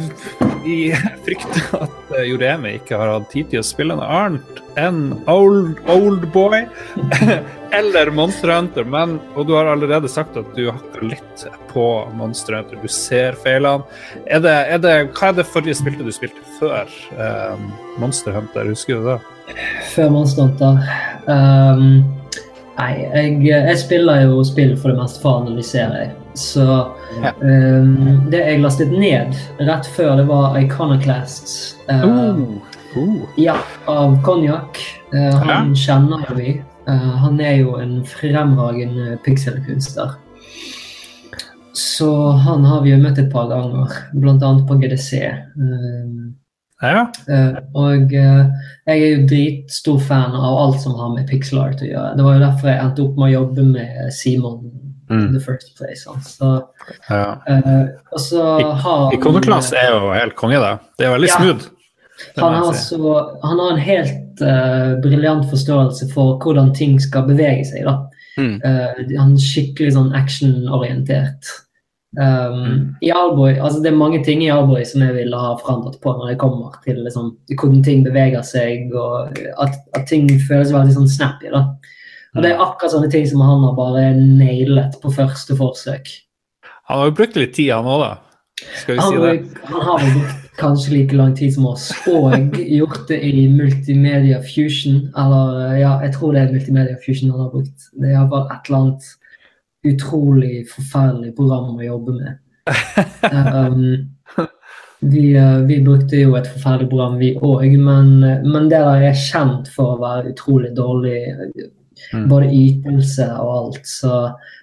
[0.65, 0.91] vi
[1.25, 5.81] frykter at uh, Joremi ikke har hatt tid til å spille noe annet enn Old,
[5.89, 6.67] old Boy
[7.81, 8.85] eller Monster Hunter.
[8.85, 11.87] Men, og du har allerede sagt at du hakker litt på
[12.21, 12.77] Monster Hunter.
[12.85, 13.89] Du ser feilene.
[14.29, 17.57] Er det, er det, hva er det forrige spilte du spilte før uh,
[18.03, 18.69] Monster Hunter?
[18.69, 19.21] Husker du det?
[19.95, 20.85] Før Monster Hunter?
[21.25, 22.03] Um,
[22.77, 26.11] nei, jeg, jeg, spiller jo spill for det meste for å analysere.
[26.35, 26.65] Så
[27.23, 27.33] ja.
[27.41, 31.77] um, det jeg lastet ned rett før, det var Iconoclasts.
[31.89, 32.61] Um,
[32.95, 33.23] uh, uh.
[33.41, 33.59] Ja,
[33.91, 34.79] av Konjakk.
[35.15, 35.81] Uh, han ja.
[35.87, 36.57] kjenner jo vi.
[36.89, 40.17] Uh, han er jo en fremragende pikselkunstner.
[41.77, 42.11] Så
[42.45, 44.53] han har vi jo møtt et par ganger, bl.a.
[44.67, 45.25] på GDC.
[45.59, 46.37] Um,
[46.81, 47.09] ja.
[47.29, 48.47] Uh, og jeg
[48.87, 52.15] er jo dritstor fan av alt som har med pixel art å gjøre.
[52.17, 54.71] Det var jo derfor jeg endte opp med å jobbe med Simon
[55.11, 55.27] mm.
[55.27, 56.07] in the first place.
[56.07, 56.67] Altså.
[57.09, 57.37] ja.
[57.51, 58.47] uh, og så
[58.85, 60.77] har Ikonoclast er jo helt konge, da.
[60.99, 61.39] Det er veldig ja.
[61.41, 61.69] smooth.
[62.37, 67.65] Han har, så, han har, en helt uh, briljant forståelse for hvordan ting skal bevege
[67.69, 67.89] seg.
[67.89, 67.97] da.
[68.39, 68.61] Mm.
[68.61, 71.51] Uh, han er skikkelig sånn actionorientert.
[72.19, 76.01] Um, I Alboy, altså Det er mange ting i Alboy som jeg ville ha forandret
[76.03, 80.75] på når det kommer til liksom, hvordan ting beveger seg, og at, at ting føles
[80.75, 81.53] veldig sånn snappy.
[81.55, 81.69] da.
[82.37, 86.11] Og Det er akkurat sånne ting som han har bare nailet på første forsøk.
[86.91, 88.13] Han har jo brukt litt tid, han òg, da.
[88.83, 89.65] Skal vi Han, si det?
[89.71, 94.41] han har vel brukt kanskje like lang tid som oss, og gjort det i Multimedia
[94.45, 95.09] Fusion.
[95.19, 97.89] Eller ja, jeg tror det er Multimedia Fusion han har brukt.
[97.97, 99.11] Det er bare et eller annet
[99.91, 102.39] utrolig forferdelig program å jobbe med.
[103.31, 104.11] Um,
[105.01, 108.11] vi, eh, vi brukte jo et forferdelig program, vi òg, men,
[108.45, 111.17] men det der er kjent for å være utrolig dårlig.
[112.13, 112.27] Mm.
[112.31, 113.83] Både ytelse og alt.
[113.87, 114.13] Så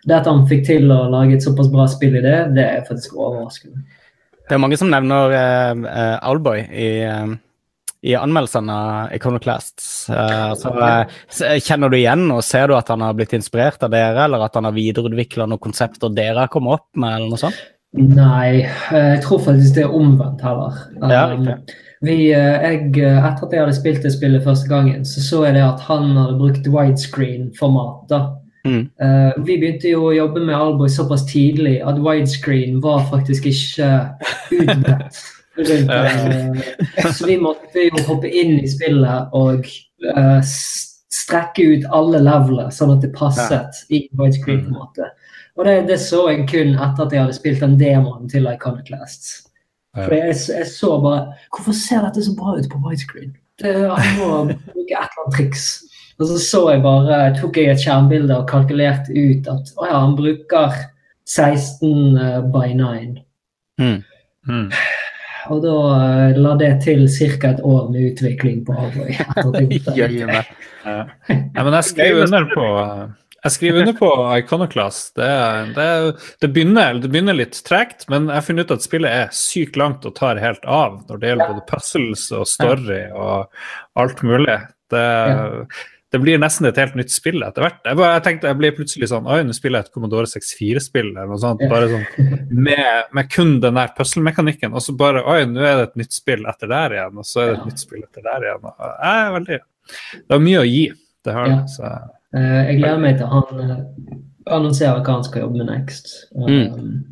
[0.08, 2.88] det at han fikk til å lage et såpass bra spill i det, det er
[2.88, 3.84] faktisk overraskende.
[4.48, 7.34] Det er mange som nevner uh, Owlboy i, uh,
[8.08, 9.88] i anmeldelsene av Iconoclasts.
[10.08, 13.92] Uh, så, uh, kjenner du igjen og ser du at han har blitt inspirert av
[13.92, 17.18] dere, eller at han har videreutvikla noen konsepter dere har kommet opp med?
[17.18, 17.60] eller noe sånt?
[17.98, 20.80] Nei, jeg tror faktisk det er omvendt heller.
[21.02, 21.78] Ja, Um, riktig.
[22.06, 25.46] Vi, eh, jeg, eh, etter at jeg hadde spilt det spillet første gangen, så så
[25.46, 28.10] jeg det at han hadde brukt widescreen-format.
[28.10, 28.22] da.
[28.68, 28.90] Mm.
[29.00, 33.92] Uh, vi begynte jo å jobbe med Alboy såpass tidlig at widescreen var faktisk ikke
[34.52, 35.22] utbredt.
[35.58, 39.66] rundt, eh, så vi måtte jo hoppe inn i spillet og
[40.06, 45.10] uh, strekke ut alle leveler sånn at det passet i widescreen-måte.
[45.58, 49.47] Og det, det så jeg kun etter at jeg hadde spilt den demoen til Iconoclast.
[49.96, 51.22] For jeg, jeg så bare
[51.56, 53.36] Hvorfor ser dette så bra ut på widescreen?
[53.58, 55.66] Det, jeg må bruke et eller annet triks.
[56.20, 59.98] Og så så jeg bare, tok jeg et skjermbilde og kalkulerte ut at å ja,
[60.02, 60.78] han bruker
[61.28, 63.18] 16 eh, by 9.
[63.82, 64.00] Mm.
[64.48, 64.70] Mm.
[65.54, 67.52] Og da uh, la det til ca.
[67.52, 69.14] et år med utvikling på Avoy.
[69.98, 70.10] ja,
[70.88, 71.04] Ja.
[71.64, 72.66] Men jeg skrev under på
[73.44, 75.12] jeg skriver under på Iconoclast.
[75.16, 75.28] Det,
[75.76, 75.90] det,
[76.42, 79.78] det, begynner, det begynner litt tregt, men jeg har funnet ut at spillet er sykt
[79.80, 83.62] langt og tar helt av når det gjelder både puzzles og story og
[84.02, 84.58] alt mulig.
[84.92, 85.06] Det,
[86.16, 87.80] det blir nesten et helt nytt spill etter hvert.
[87.86, 91.14] Jeg, bare, jeg tenkte jeg blir plutselig sånn Oi, nå spiller jeg et Commodore 64-spill
[91.14, 91.64] eller noe sånt.
[91.70, 92.06] Bare sånn
[92.52, 94.74] med, med kun den der puzzle-mekanikken.
[94.74, 97.44] Og så bare Oi, nå er det et nytt spill etter der igjen, og så
[97.44, 98.70] er det et nytt spill etter der igjen.
[98.72, 99.64] Og jeg er veldig
[100.18, 100.86] Det har mye å gi.
[101.28, 101.64] Det har det.
[101.76, 101.92] Så
[102.36, 103.78] jeg gleder meg til han eh,
[104.52, 106.06] annonserer hva han skal jobbe med next.
[106.36, 107.06] Um,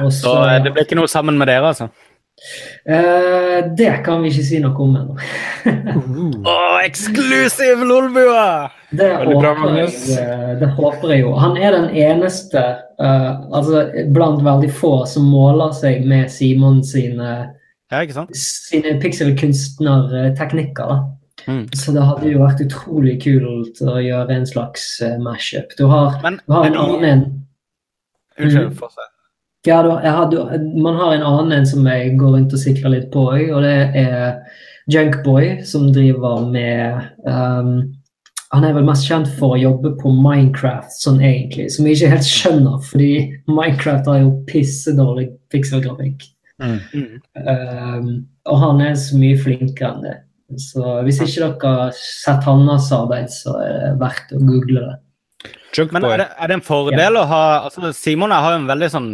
[0.00, 1.86] Også, Så eh, det blir ikke noe sammen med dere, altså?
[2.86, 5.14] Uh, det kan vi ikke si noe om ennå.
[6.52, 8.68] oh, eksklusiv Lolbua!
[8.94, 11.30] Det eh, det håper jeg jo.
[11.36, 12.62] Han er den eneste
[13.02, 13.82] uh, altså
[14.14, 17.28] blant veldig få som måler seg med Simon sine,
[17.92, 17.98] Ja,
[18.32, 21.17] sine pixelkunstnerteknikker.
[21.48, 21.64] Mm.
[21.72, 25.72] Så det hadde jo vært utrolig kult å gjøre en slags uh, mashup.
[25.78, 27.28] Du har, Men du har en annen en.
[28.38, 28.74] Unnskyld, Mm.
[28.78, 29.14] fortsett.
[29.66, 30.36] Ja, du, jeg har, du,
[30.78, 33.64] man har en annen en som jeg går rundt og sikrer litt på, òg, og
[33.66, 34.36] det er
[34.88, 37.72] Junkboy, som driver med um,
[38.54, 42.12] Han er vel mest kjent for å jobbe på Minecraft, sånn egentlig, som jeg ikke
[42.14, 43.10] helt skjønner, fordi
[43.50, 46.24] Minecraft har jo pissedårlig pikselgrafikk.
[46.62, 47.18] Mm.
[47.34, 48.08] Um,
[48.48, 50.16] og han er så mye flinkere enn det.
[50.56, 54.96] Så hvis ikke dere har sett hans arbeid, så er det verdt å google det.
[55.92, 58.88] Men er det, er det en fordel å ha altså Simon har jo en veldig
[58.90, 59.10] sånn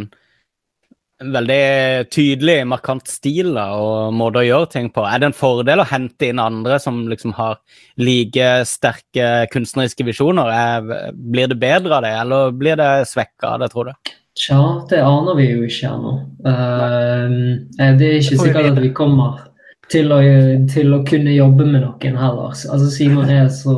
[1.23, 5.05] en veldig tydelig, markant stil da, og måte å gjøre ting på.
[5.07, 7.61] Er det en fordel å hente inn andre som liksom har
[7.95, 10.51] like sterke kunstneriske visjoner?
[10.51, 14.13] Er, blir det bedre av det, eller blir det svekka av det, tror du?
[14.35, 14.59] Tja,
[14.91, 16.15] det aner vi jo ikke ennå.
[16.51, 17.37] Eh,
[17.79, 19.39] det er ikke Det sikkert at vi kommer
[19.91, 20.19] til å,
[20.71, 22.53] til å kunne jobbe med noen heller.
[22.53, 23.75] Altså, Simon er så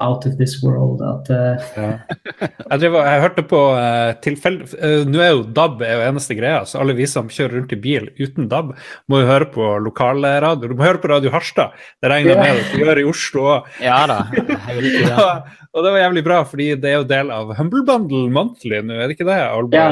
[0.00, 1.62] out of this world at uh...
[1.76, 1.92] Ja.
[2.72, 6.34] Jeg, driver, jeg hørte på uh, tilfelle Uh, Nå er jo DAB er jo eneste
[6.38, 8.72] greia, så alle vi som kjører rundt i bil uten DAB,
[9.10, 10.70] må jo høre på lokalradio.
[10.70, 11.76] Du må høre på Radio Harstad.
[12.02, 13.68] Det regner jeg med at du gjør i Oslo òg.
[13.82, 14.20] Ja da.
[14.32, 15.12] tiden.
[15.22, 18.82] Og, og det var jævlig bra, fordi det er jo del av Humble Bundle Monthly
[18.84, 19.38] nå, er det ikke det?
[19.40, 19.86] Alba, Ja.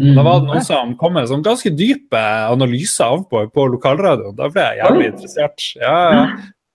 [0.00, 0.14] Mm.
[0.16, 4.32] Da var det noen som kom med sånn ganske dype analyser av på, på lokalradioen.
[4.38, 5.66] Da ble jeg jævlig interessert.
[5.76, 6.22] Ja, ja.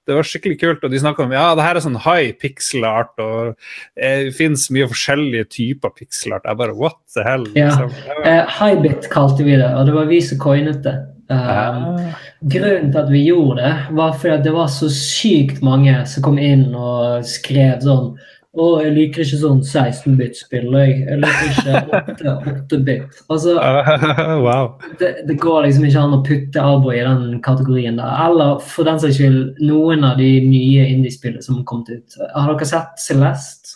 [0.06, 0.86] Det var skikkelig kult.
[0.86, 3.56] Og de snakka om ja, det her er sånn high pixel art, og
[3.98, 6.46] det fins mye forskjellige typer pixel art.
[6.46, 7.48] Jeg bare what the hell?
[7.58, 7.72] Ja.
[7.72, 7.92] Liksom.
[8.06, 8.22] Ja.
[8.32, 10.96] Eh, Highbit kalte vi det, og det var vi som coinet det.
[11.26, 12.14] Um, Ah.
[12.46, 16.38] Grunnen til at vi gjorde det, var fordi det var så sykt mange som kom
[16.38, 18.12] inn og skrev sånn
[18.56, 20.94] Å, jeg liker ikke sånn 16-bit-spill, jeg.
[21.10, 23.18] Jeg liker ikke 8-bit.
[23.34, 23.56] Altså,
[24.46, 24.70] wow.
[25.02, 28.14] det, det går liksom ikke an å putte Alboy i den kategorien der.
[28.30, 32.20] Eller for den saks skyld noen av de nye indiespillene som har kommet ut.
[32.32, 33.76] Har dere sett Celeste?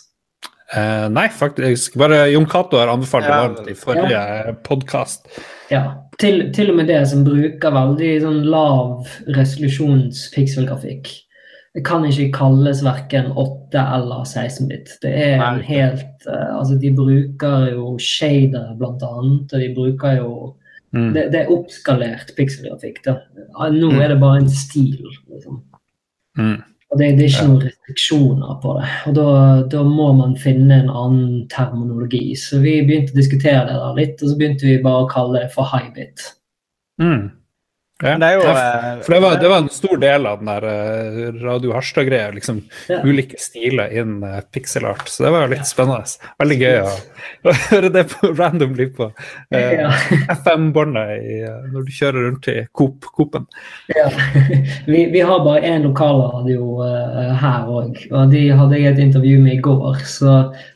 [0.72, 1.96] Eh, nei, faktisk.
[2.00, 3.40] Bare Jon Cato har anbefalt det Ja.
[3.48, 5.26] varmt i forrige podkast.
[5.70, 5.84] Ja.
[6.20, 11.10] Til, til og med det som bruker veldig sånn lav resolusjons pikselgrafikk.
[11.74, 14.96] Det kan ikke kalles verken 8 eller 16-bit.
[15.02, 19.74] Det er Nei, en helt uh, Altså, de bruker jo shader, blant annet, og de
[19.74, 20.32] bruker jo
[20.92, 21.12] Mm.
[21.14, 22.96] Det, det er oppskalert pikselgrafikk.
[23.04, 23.12] da.
[23.70, 24.00] Nå Mm.
[24.02, 25.04] er det bare en stil.
[25.30, 25.60] liksom.
[26.36, 26.56] Mm.
[26.90, 27.46] Og det, det er ikke Ja.
[27.46, 28.88] noen restriksjoner på det.
[29.06, 32.34] Og da, da må man finne en annen terminologi.
[32.34, 35.44] Så vi begynte å diskutere det da litt, og så begynte vi bare å kalle
[35.44, 36.18] det for highbit.
[37.00, 37.30] Mm.
[38.02, 38.14] Ja.
[38.16, 40.48] Det er jo Ja, eh, For det var, det var en stor del av den
[40.48, 42.30] der eh, Radio Harstad-greia.
[42.32, 43.00] Liksom Ja.
[43.04, 45.08] ulike stiler innen uh, pixel art.
[45.08, 46.04] Så det var jo litt spennende.
[46.40, 46.94] Veldig gøy å,
[47.44, 49.10] å høre det på randomly på
[49.52, 49.90] eh, Ja.
[50.36, 53.46] FM-båndet eh, når du kjører rundt i Coop, Coop-en.
[53.94, 54.08] Ja.
[54.90, 59.38] Vi, vi har bare én lokalradio uh, her òg, og de hadde jeg et intervju
[59.42, 60.00] med i går.
[60.08, 60.26] Så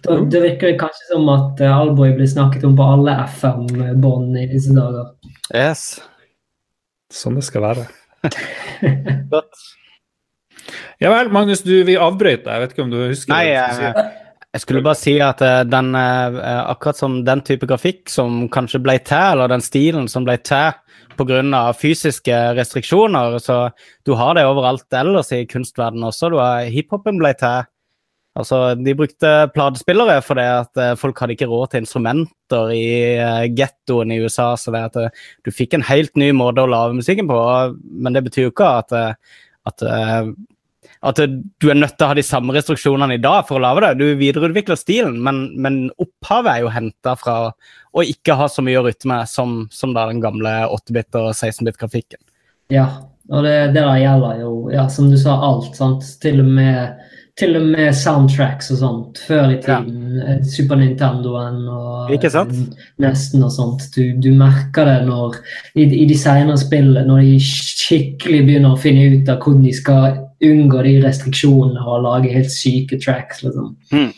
[0.04, 4.46] da, det virker kanskje som at uh, Alboy blir snakket om på alle FM-bånd i
[4.52, 5.10] disse dager.
[5.54, 5.86] Yes.
[7.14, 7.88] Sånn det skal være.
[11.02, 12.52] Ja vel, Magnus, du, vi avbrøt deg.
[12.54, 14.04] Jeg vet ikke om du husker Nei, det jeg,
[14.54, 16.38] jeg skulle bare si at eh, den eh,
[16.70, 20.72] Akkurat som den type grafikk som kanskje ble til, eller den stilen som ble til
[21.18, 21.62] pga.
[21.78, 23.68] fysiske restriksjoner, så
[24.06, 26.30] du har det overalt ellers i kunstverdenen også.
[26.30, 27.66] Du har Hiphopen ble til.
[28.34, 32.88] Altså, De brukte platespillere fordi at eh, folk hadde ikke råd til instrumenter i
[33.20, 34.52] uh, gettoen i USA.
[34.58, 37.38] Så det at eh, du fikk en helt ny måte å lage musikken på,
[37.94, 38.98] men det betyr jo ikke at,
[39.70, 39.86] at
[41.04, 43.82] at du er nødt til å ha de samme restriksjonene i dag for å lage
[43.84, 43.90] det.
[44.00, 47.36] Du videreutvikler stilen, men, men opphavet er jo henta fra
[47.92, 52.22] å ikke ha så mye å rytme som, som da den gamle 8-bit- og 16-bit-grafikken.
[52.72, 52.86] Ja,
[53.28, 55.74] og det, det der gjelder jo, ja, som du sa, alt.
[55.76, 56.08] sant?
[56.24, 57.04] Til og med,
[57.38, 59.20] til og med soundtracks og sånt.
[59.26, 60.18] Før i tiden.
[60.20, 60.36] Ja.
[60.46, 62.52] Super Nintendoen og eh,
[63.02, 63.88] Nesten og sånt.
[63.96, 65.40] Du, du merker det når
[65.74, 69.74] i, i de senere spillene, når de skikkelig begynner å finne ut av hvordan de
[69.74, 73.74] skal unngå de restriksjonene og lage helt syke tracks, liksom.
[73.94, 74.12] Mm.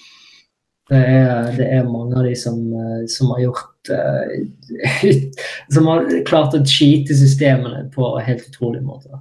[0.86, 5.00] Det er, det er mange av de som, eh, som har gjort uh,
[5.74, 9.18] Som har klart å cheate systemene på helt utrolige måter.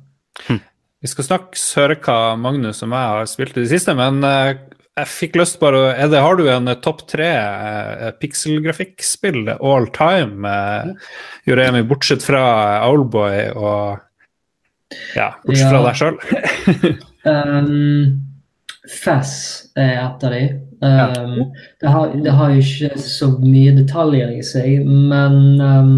[1.06, 4.56] Vi skal straks høre hva Magnus og jeg har spilt i det siste, men eh,
[4.98, 9.86] jeg fikk lyst bare å det, Har du en eh, topp tre uh, pikselgrafikkspill all
[9.94, 11.14] time, uh,
[11.46, 12.42] Juremi, bortsett fra
[12.88, 14.02] Owlboy og
[15.14, 16.98] Ja, bortsett fra deg sjøl?
[17.26, 18.20] Um,
[19.02, 19.32] Fass
[19.74, 20.42] er et av de.
[20.86, 21.40] Um,
[21.82, 25.96] det, har, det har ikke så mye detaljer i seg, men, um,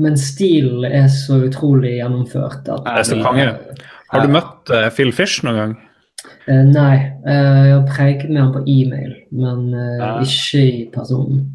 [0.00, 2.64] men stilen er så utrolig gjennomført.
[2.72, 3.50] At, Det er så konge.
[4.12, 5.74] Har du møtt uh, Phil Fish noen gang?
[6.46, 6.94] Uh, nei,
[7.26, 9.66] uh, jeg har preget med ham på e-mail, men
[10.22, 11.52] ikke i personen.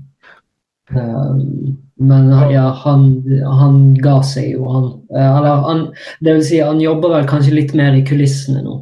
[0.92, 3.04] Men ja, han,
[3.48, 4.88] han ga seg jo, han.
[5.16, 5.84] Eller han
[6.20, 8.82] Det vil si, han jobber vel kanskje litt mer i kulissene nå.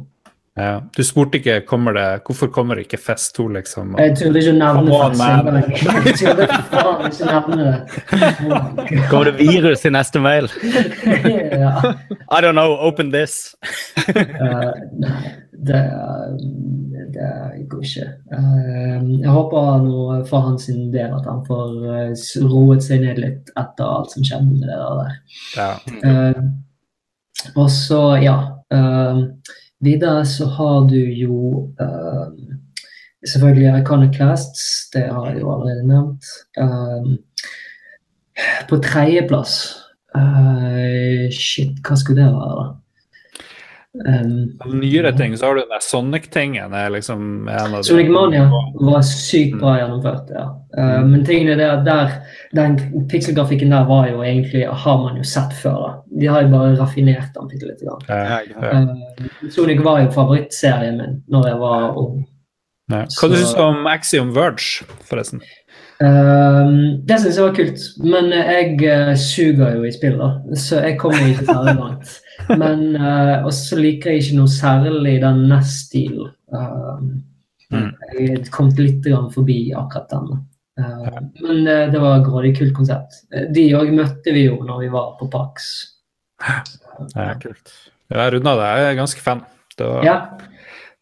[0.60, 0.80] Ja.
[0.96, 3.94] Du spurte ikke kommer det, hvorfor kommer det ikke Fest 2, liksom?
[3.94, 4.08] Engang.
[4.08, 4.42] Jeg turde
[6.70, 7.76] faen ikke nevne det.
[9.10, 10.50] Kommer det virus i neste mail?
[11.64, 11.72] ja.
[12.30, 13.54] I don't know, open this.
[14.08, 14.72] uh,
[15.66, 15.82] det,
[17.14, 17.30] det
[17.70, 18.08] går ikke.
[18.34, 23.52] Uh, jeg håper nå for hans del at han får eh, roet seg ned litt
[23.56, 25.14] etter alt som skjedde med det der.
[25.56, 25.70] Ja.
[26.04, 26.42] Eh,
[27.56, 28.36] og så, ja
[29.80, 31.36] Videre så har du jo
[31.80, 32.26] eh,
[33.24, 36.24] selvfølgelig Iconoclasts, det har jeg jo allerede nevnt.
[36.60, 37.10] Eh,
[38.68, 39.56] på tredjeplass
[40.16, 42.68] uh, Shit, hva skulle det være, da?
[43.90, 46.92] Um, Av nyere ting så har du den der Sonic-tingen.
[46.92, 50.44] liksom en av de- Sonic Mania var sykt bra gjennomført, ja.
[50.78, 52.12] Eh, men tingen er det at der,
[52.54, 52.76] den
[53.08, 55.80] pikselgrafikken der var jo egentlig har man jo sett før.
[55.80, 56.02] da.
[56.20, 57.82] De har jo bare raffinert den bitte litt.
[57.82, 58.70] Ja, ja.
[58.70, 62.26] Uh, Sonic var jo favorittserien min når jeg var ung.
[62.90, 63.04] Ja.
[63.06, 65.42] Hva du syns du om Axiom Verge, forresten?
[66.00, 70.80] Um, det syns jeg var kult, men jeg uh, suger jo i spill, da, så
[70.86, 72.20] jeg kommer ikke særlig langt.
[72.58, 76.30] Men uh, også liker jeg ikke noe særlig den NES-stilen.
[76.52, 77.10] Uh,
[77.70, 77.92] Mm.
[78.18, 80.40] Jeg kom litt forbi akkurat den.
[80.74, 81.60] Uh, men
[81.92, 83.20] det var et grådig kult konsept.
[83.54, 85.68] De òg møtte vi jo når vi var på Pax.
[87.14, 87.70] Ja, kult.
[88.10, 88.66] Jeg runda det.
[88.80, 89.44] Jeg er ganske fan.
[89.78, 90.16] Det var, Ja.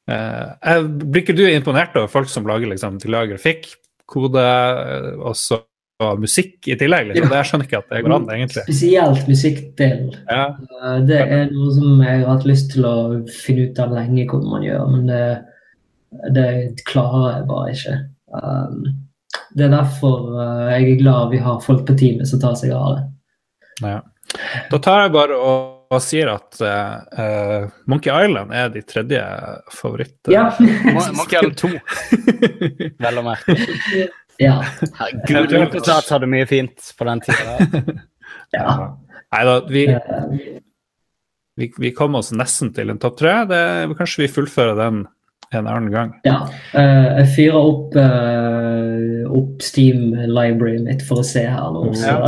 [0.06, 3.70] eh, blir ikke du imponert over folk som lager, liksom, de lager grafikk,
[4.06, 5.62] kode eh, og så
[5.98, 7.10] og musikk i tillegg?
[7.10, 7.26] Liksom.
[7.26, 7.30] Ja.
[7.30, 8.64] Det jeg skjønner ikke at det går an, egentlig.
[8.68, 10.12] Spesielt musikkdelen.
[10.28, 10.44] Ja.
[10.78, 12.96] Uh, det er noe som jeg har hatt lyst til å
[13.32, 15.24] finne ut av lenge hvordan man gjør, men det,
[16.36, 16.48] det
[16.88, 17.96] klarer jeg bare ikke.
[18.38, 18.84] Um,
[19.58, 22.76] det er derfor uh, jeg er glad vi har folk på teamet som tar seg
[22.76, 23.02] av det.
[23.82, 23.98] Ja.
[24.68, 29.24] Da tar jeg bare og, og sier at uh, Monkey Island er de tredje
[29.74, 30.18] favoritt...
[30.30, 30.50] Ja.
[30.60, 31.74] Monkey Island 2,
[33.06, 33.58] vel å merke.
[34.38, 34.56] ja.
[34.98, 37.58] Herregud, LucasArts hadde mye fint på den tida.
[38.56, 38.70] ja.
[39.34, 40.58] Nei da, vi, Uh,
[41.58, 43.34] vi, vi kom oss nesten til en topp tre.
[43.50, 43.62] Det,
[43.98, 45.06] kanskje vi fullfører den
[45.50, 46.12] en annen gang.
[46.28, 46.42] ja.
[46.74, 51.88] Uh, jeg fyrer opp, uh, opp Steam-libraryen mitt for å se her nå.
[51.98, 52.20] Ja.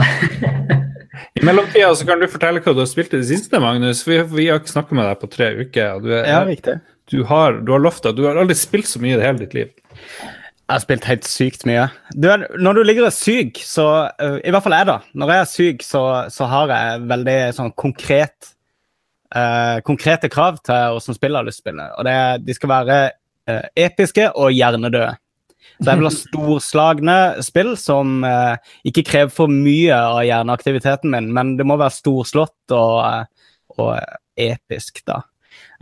[1.36, 4.02] I mellomtida så kan du fortelle hva du har spilt i det siste, Magnus.
[4.08, 5.92] Vi, vi har ikke snakka med deg på tre uker.
[5.98, 6.76] og Du, er, Ja,
[7.12, 9.56] du har, du har lovt at du har aldri spilt så mye i hele ditt
[9.56, 9.70] liv.
[10.71, 11.89] Jeg har spilt helt sykt mye.
[12.14, 12.29] Du,
[12.62, 15.01] når du ligger og er syk, så uh, I hvert fall jeg, da.
[15.18, 18.53] Når jeg er syk, så, så har jeg veldig sånn konkret
[19.35, 21.89] uh, Konkrete krav til hvordan spill jeg har lyst til å spille.
[21.99, 22.14] Og det,
[22.47, 23.01] de skal være
[23.51, 25.11] uh, episke og hjernedøde.
[25.81, 28.23] Så jeg vil ha storslagne spill som
[28.87, 33.27] ikke krever for mye av hjerneaktiviteten min, men det må være storslått og,
[33.75, 33.97] og
[34.39, 35.18] episk, da.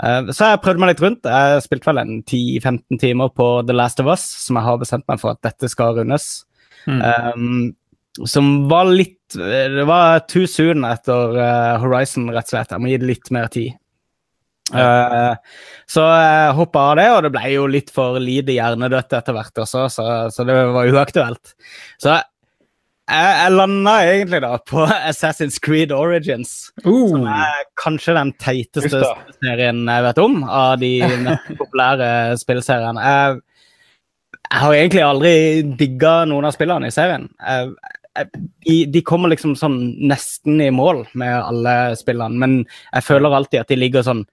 [0.03, 1.26] Eh, Så jeg prøvde meg litt rundt.
[1.26, 5.09] Jeg spilte vel en 10-15 timer på The Last of Us, som jeg har bestemt
[5.11, 6.30] meg for at dette skal rundes.
[6.88, 7.03] Mm.
[7.03, 7.59] Um,
[8.24, 12.72] som var litt Det var too soon etter uh, Horizon, rett og slett.
[12.72, 13.76] Jeg må gi det litt mer tid.
[14.68, 15.36] Uh,
[15.88, 19.61] så jeg hoppa av det, og det ble jo litt for lite hjernedødt etter hvert
[19.64, 21.55] også, så, så det var uaktuelt.
[22.01, 22.16] Så
[23.09, 26.70] jeg, jeg landa egentlig da på Assassin's Creed Origins.
[26.84, 29.02] Som Uh, er kanskje den teiteste
[29.40, 30.92] serien jeg vet om, av de
[31.61, 33.04] populære spillseriene.
[33.04, 33.38] Jeg,
[34.48, 35.32] jeg har egentlig aldri
[35.80, 37.28] digga noen av spillene i serien.
[37.40, 37.72] Jeg,
[38.66, 39.78] de, de kommer liksom sånn
[40.11, 44.24] nesten i mål med alle spillene, men jeg føler alltid at de ligger sånn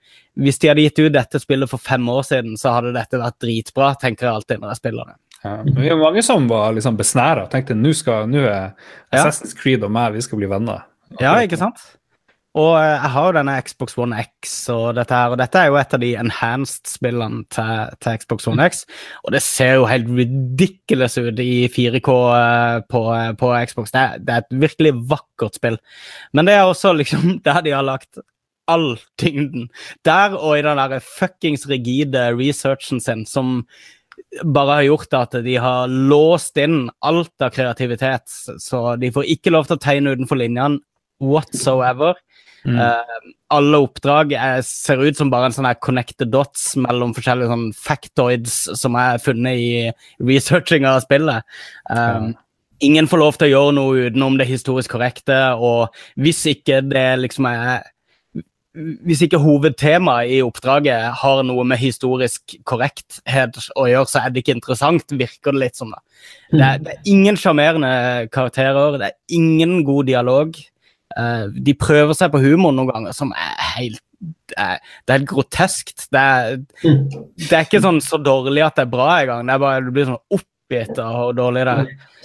[0.42, 3.38] Hvis de hadde gitt ut dette spillet for fem år siden, så hadde dette vært
[3.40, 5.16] dritbra, tenker jeg alltid når jeg spiller det.
[5.46, 5.58] Ja.
[5.78, 8.74] Vi er mange som var liksom besnæra og tenkte nå skal nå er.
[9.14, 10.88] Assassin's Creed og meg, vi skal bli venner.
[11.22, 11.84] Ja, ikke sant?
[12.56, 15.72] Og eh, jeg har jo denne Xbox One X, og dette her, og dette er
[15.72, 18.86] jo et av de enhanced-spillene til, til Xbox One X.
[19.28, 23.02] Og det ser jo helt ridiculous ut i 4K eh, på,
[23.42, 23.92] på Xbox.
[23.92, 25.80] Det er, det er et virkelig vakkert spill.
[26.34, 28.24] Men det er også liksom der de har lagt
[28.72, 29.68] all tyngden.
[30.08, 33.60] Der og i den der fuckings rigide researchen sin som
[34.44, 38.28] bare har gjort at de har låst inn alt av kreativitet,
[38.62, 40.82] så de får ikke lov til å tegne utenfor linjene
[41.24, 42.18] whatsoever.
[42.66, 42.80] Mm.
[42.82, 47.52] Uh, alle oppdrag er, ser ut som bare en sånn her connected dots mellom forskjellige
[47.52, 51.46] sånn factoids som er funnet i researching av spillet.
[51.90, 52.34] Um,
[52.84, 57.06] Ingen får lov til å gjøre noe utenom det historisk korrekte, og hvis ikke det
[57.22, 57.86] liksom er
[58.76, 64.44] hvis ikke hovedtemaet i oppdraget har noe med historisk korrekthet å gjøre, så er det
[64.44, 65.94] ikke interessant, virker det litt som.
[65.96, 66.02] da.
[66.52, 67.92] Det er, det er ingen sjarmerende
[68.34, 70.60] karakterer, det er ingen god dialog.
[71.16, 74.02] Uh, de prøver seg på humor noen ganger som er helt
[74.50, 76.08] Det er, det er helt groteskt.
[76.14, 79.46] Det er, det er ikke sånn så dårlig at det er bra engang.
[79.46, 81.76] Det er bare, du blir sånn oppgitt av dårlig det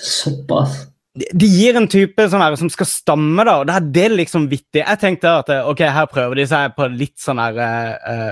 [0.00, 0.78] Såpass.
[1.18, 4.46] De gir en type sånn her som skal stamme, da, og det er det liksom
[4.50, 4.84] vittig.
[4.84, 8.30] Jeg tenkte at eh, ok, her prøver de seg på litt sånn her eh,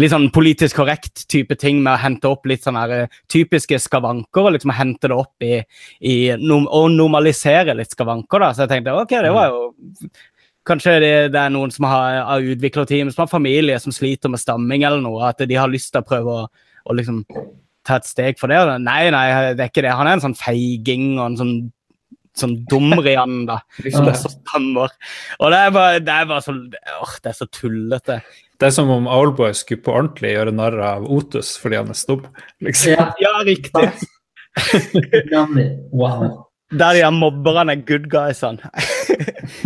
[0.00, 4.48] Litt sånn politisk korrekt type ting med å hente opp litt sånn her, typiske skavanker
[4.48, 5.58] og liksom hente det opp i,
[6.00, 8.48] i Og normalisere litt skavanker, da.
[8.56, 9.60] Så jeg tenkte ok, det var jo
[10.66, 14.40] Kanskje det, det er noen som har, har utviklerteam, som har familie som sliter med
[14.42, 16.48] stamming eller noe, at de har lyst til å prøve å,
[16.82, 17.20] å liksom
[17.86, 18.58] ta et steg for det.
[18.82, 19.94] Nei, nei, det er ikke det.
[19.94, 21.54] Han er en sånn feiging og en sånn
[22.40, 23.60] sånn dumrian, da.
[23.84, 24.92] Liksom er så stammer.
[25.40, 28.20] Og det er bare, det er bare så åh, Det er så tullete.
[28.56, 31.98] Det er som om Owlboy skulle på ordentlig gjøre narr av Otus fordi han er
[31.98, 32.24] stum.
[32.64, 32.94] Liksom.
[32.96, 33.90] Ja, Ja, riktig.
[35.92, 36.46] Wow.
[36.72, 38.70] Der de her mobberne er good guysene.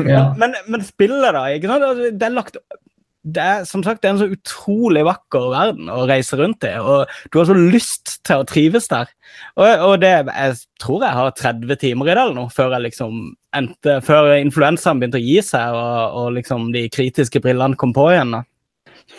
[0.05, 0.33] Ja.
[0.41, 1.47] Men, men spillet, da.
[1.55, 1.85] ikke sant?
[1.87, 2.59] Altså, Det er lagt
[3.23, 6.73] det er som sagt det er en så utrolig vakker verden å reise rundt i,
[6.81, 9.11] og du har så lyst til å trives der.
[9.61, 13.35] Og, og det, jeg tror jeg har 30 timer i det eller noe, før liksom
[13.57, 18.09] endte, før influensaen begynte å gi seg, og, og liksom de kritiske brillene kom på
[18.15, 18.39] igjen.
[18.39, 18.45] da.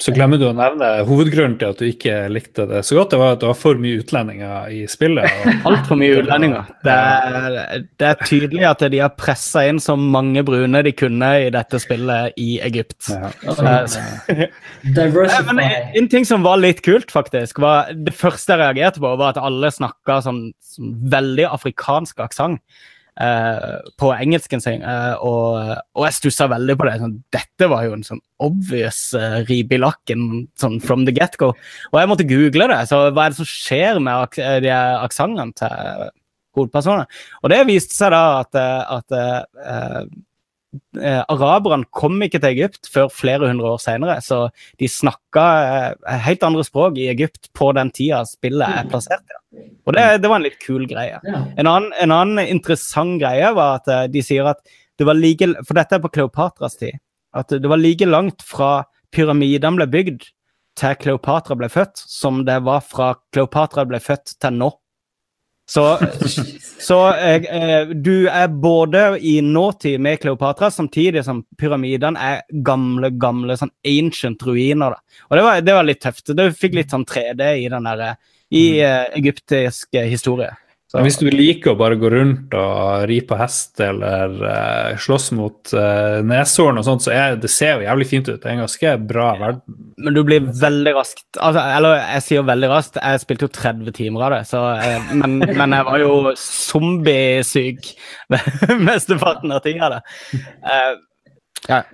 [0.01, 3.11] Så glemmer du å nevne hovedgrunnen til at du ikke likte det så godt.
[3.13, 5.27] Det var at det var for mye utlendinger i spillet.
[5.45, 6.71] Og Altfor mye utlendinger.
[6.85, 11.29] Det er, det er tydelig at de har pressa inn så mange brune de kunne
[11.43, 13.11] i dette spillet i Egypt.
[13.13, 13.29] ja.
[13.45, 14.37] Så-
[15.51, 19.13] men en, en ting som var litt kult, faktisk, var det første jeg reagerte på,
[19.19, 22.61] var at alle snakka sånn, sånn veldig afrikansk aksent.
[23.20, 26.95] Eh, på engelsken sin, eh, og, og jeg stussa veldig på det.
[27.01, 31.51] Sånn, dette var jo en sånn obvious uh, ripe i lakken sånn from the get-go.
[31.91, 32.82] Og jeg måtte google det.
[32.89, 36.09] så Hva er det som skjer med ak de aksentene til
[36.57, 37.05] hovedpersonene?
[37.43, 38.62] Og det viste seg da at,
[38.97, 40.03] at uh,
[40.99, 44.45] eh, araberne kom ikke til Egypt før flere hundre år senere, så
[44.80, 49.26] de snakka eh, helt andre språk i Egypt på den tida spillet er plassert.
[49.28, 49.41] Ja.
[49.88, 51.19] Og det, det, var en litt kul greie.
[51.59, 54.61] En annen, en annen, interessant greie var at eh, de sier at
[54.99, 56.99] det var like For dette er på Kleopatras tid.
[57.34, 58.84] At det var like langt fra
[59.15, 60.28] pyramidene ble bygd
[60.80, 64.69] til Kleopatra ble født, som det var fra Kleopatra ble født til nå.
[65.72, 65.99] Så,
[66.80, 73.13] så eh, eh, du er både i nåtid med Kleopatra, samtidig som pyramidene er gamle,
[73.15, 74.97] gamle sånn ancient ruiner.
[74.97, 75.22] Da.
[75.30, 76.34] Og det var, det var, litt tøft.
[76.36, 78.03] Du fikk litt sånn 3D i den der,
[78.51, 80.51] i eh, egyptisk historie.
[80.91, 80.99] Så.
[81.05, 85.71] Hvis du liker å bare gå rundt og ri på hest eller uh, slåss mot
[85.71, 88.41] uh, neshorn og sånt, så er, det ser jo jævlig fint ut.
[88.41, 89.77] Det er en ganske bra verden.
[90.03, 93.95] Men du blir veldig raskt altså, Eller jeg sier veldig raskt, jeg spilte jo 30
[93.95, 97.93] timer av det, så, uh, men, men, jeg var jo zombiesyk
[98.89, 100.01] mesteparten av tida.
[100.59, 100.99] Uh,
[101.69, 101.85] ja.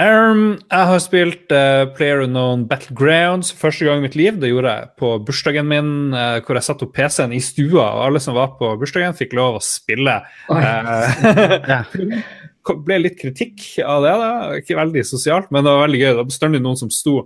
[0.00, 4.38] Um, jeg har spilt uh, Player Unknown Battlegrounds første gang i mitt liv.
[4.40, 8.06] Det gjorde jeg på bursdagen min, uh, hvor jeg satte opp PC-en i stua, og
[8.06, 10.16] alle som var på bursdagen, fikk lov å spille.
[10.48, 12.16] Uh,
[12.86, 14.12] ble litt kritikk av det.
[14.20, 16.10] da, Ikke veldig sosialt, men det var veldig gøy.
[16.10, 17.16] Det var bestandig noen som sto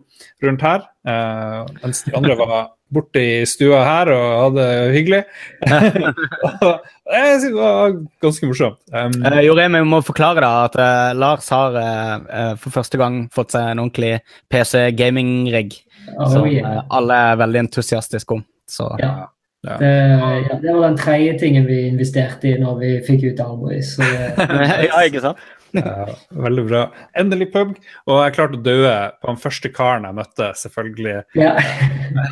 [0.45, 0.89] rundt her,
[1.83, 2.57] mens de andre var
[2.93, 5.23] borte i stua her og hadde det hyggelig.
[5.67, 8.79] det var ganske morsomt.
[8.93, 13.25] Um, uh, Jorim, vi må forklare da at uh, Lars har uh, for første gang
[13.35, 14.21] fått seg en ordentlig
[14.53, 15.81] PC gaming-rigg.
[16.15, 16.85] Oh, som yeah.
[16.95, 18.45] alle er veldig entusiastiske om.
[18.71, 18.87] Så.
[19.03, 19.27] Ja.
[19.67, 19.77] Ja.
[19.81, 19.93] Det,
[20.47, 23.97] ja, det, var den tredje tingen vi investerte i når vi fikk ut Albois.
[24.89, 25.41] ja, ikke sant?
[25.75, 26.83] Ja, veldig bra.
[27.19, 27.75] Endelig pub.
[28.07, 31.17] Og jeg klarte å dø på den første karen jeg møtte, selvfølgelig.
[31.39, 31.57] Ja.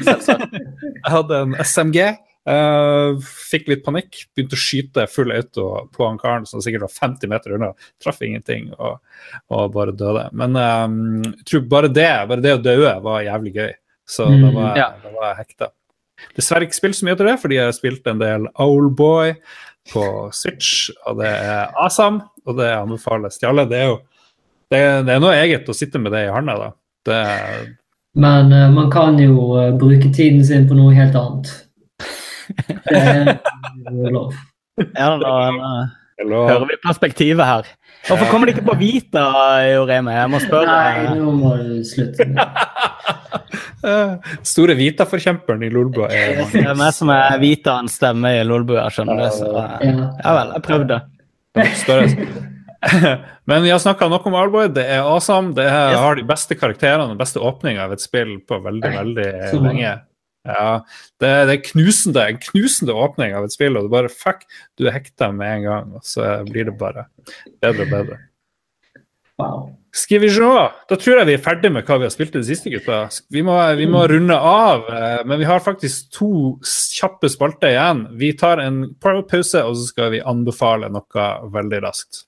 [0.06, 2.14] jeg hadde en SMG.
[2.44, 6.84] Uh, eh, fikk litt panikk, begynte å skyte full auto på han karen som sikkert
[6.84, 7.70] var 50 meter unna.
[8.04, 9.00] Traff ingenting og,
[9.48, 10.28] og bare døde.
[10.36, 12.76] Men um, jeg tror bare det, bare det å dø
[13.08, 13.72] var jævlig gøy.
[14.04, 14.90] Så mm, da var, ja.
[15.16, 15.72] var jeg hekta.
[16.36, 19.34] Dessverre ikke spilt så mye til det, fordi jeg har spilt en del Owlboy
[19.92, 23.66] på Switch, og det er awesome og det anbefales til alle.
[23.68, 23.98] Det er jo
[24.72, 26.70] det, det er noe eget å sitte med det i hånda, da.
[27.04, 27.18] Det,
[28.16, 31.52] Men uh, man kan jo uh, bruke tiden sin på noe helt annet.
[32.84, 34.34] Det er lov.
[34.80, 35.92] Ja, da uh,
[36.24, 37.68] hører vi perspektivet her.
[38.04, 39.24] Hvorfor kommer de ikke på Vita,
[39.72, 40.12] Joreme?
[40.12, 40.68] Jeg må spørre.
[40.68, 42.24] Nei, nå må du slutte.
[44.54, 46.18] Store Vita-forkjemperen i Lolbua er
[46.52, 49.26] Det er meg som er Vitaens stemme i Lolbua, skjønner du.
[49.36, 50.96] Så ja vel, jeg prøvde.
[53.48, 54.68] Men vi har snakka nok om Alboy.
[54.72, 55.54] Det er awesome.
[55.56, 59.28] Det er, har de beste karakterene og beste åpninga av et spill på veldig, veldig
[59.64, 59.94] lenge.
[60.44, 60.84] Ja,
[61.22, 64.44] det, det, er knusende, en knusende åpning av et spill, og du bare fuck,
[64.76, 65.96] du er hekta med en gang.
[65.96, 67.08] Og så blir det bare
[67.64, 68.20] bedre og bedre.
[69.40, 69.72] Wow.
[69.94, 70.50] Skal vi se.
[70.90, 73.04] Da tror jeg vi er ferdig med hva vi har spilt i det siste, gutta.
[73.34, 76.30] Vi må, vi må runde av, eh, men vi har faktisk to
[76.66, 78.04] kjappe spalter igjen.
[78.18, 82.24] Vi tar en pause, og så skal vi anbefale noe veldig raskt.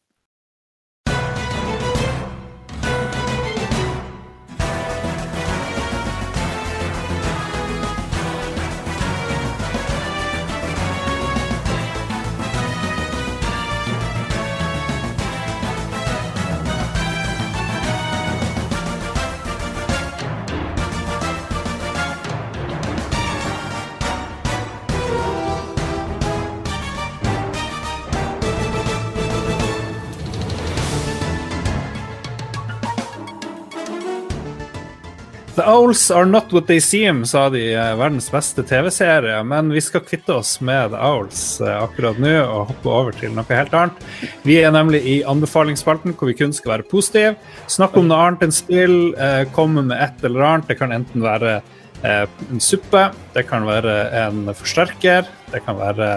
[35.66, 39.40] Owls are not what they seem, sa de i verdens beste TV-serie.
[39.42, 43.34] Men vi skal kvitte oss med The Owls eh, akkurat nå og hoppe over til
[43.34, 44.04] noe helt annet.
[44.46, 47.34] Vi er nemlig i anbefalingsspalten hvor vi kun skal være positive.
[47.72, 50.70] Snakke om noe annet enn spill, eh, komme med et eller annet.
[50.70, 56.10] Det kan enten være eh, en suppe, det kan være en forsterker, det kan være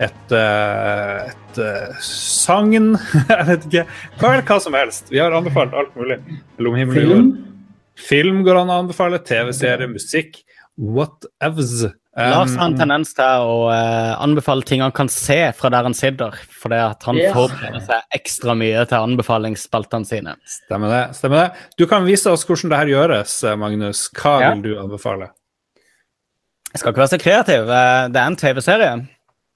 [0.00, 1.62] et, et, et
[2.08, 2.94] sagn
[3.36, 3.88] Jeg vet ikke.
[4.16, 5.12] Hva, hva som helst.
[5.12, 6.22] Vi har anbefalt alt mulig.
[6.56, 7.32] Mellom himmel og jord.
[7.98, 10.40] Film går an å anbefale, TV-serie, musikk,
[10.76, 11.82] whatevs.
[12.12, 15.86] Um, Lars har en tendens til å uh, anbefale ting han kan se fra der
[15.88, 16.36] han sitter.
[16.60, 17.36] Fordi at han yeah.
[17.36, 20.34] forbereder seg ekstra mye til anbefalingsspaltene sine.
[20.44, 21.04] Stemmer det.
[21.16, 21.70] stemmer det.
[21.80, 24.04] Du kan vise oss hvordan det her gjøres, eh, Magnus.
[24.18, 24.52] Hva ja.
[24.52, 25.30] vil du anbefale?
[26.72, 27.72] Jeg skal ikke være så kreativ.
[27.80, 28.94] Eh, det er en TV-serie.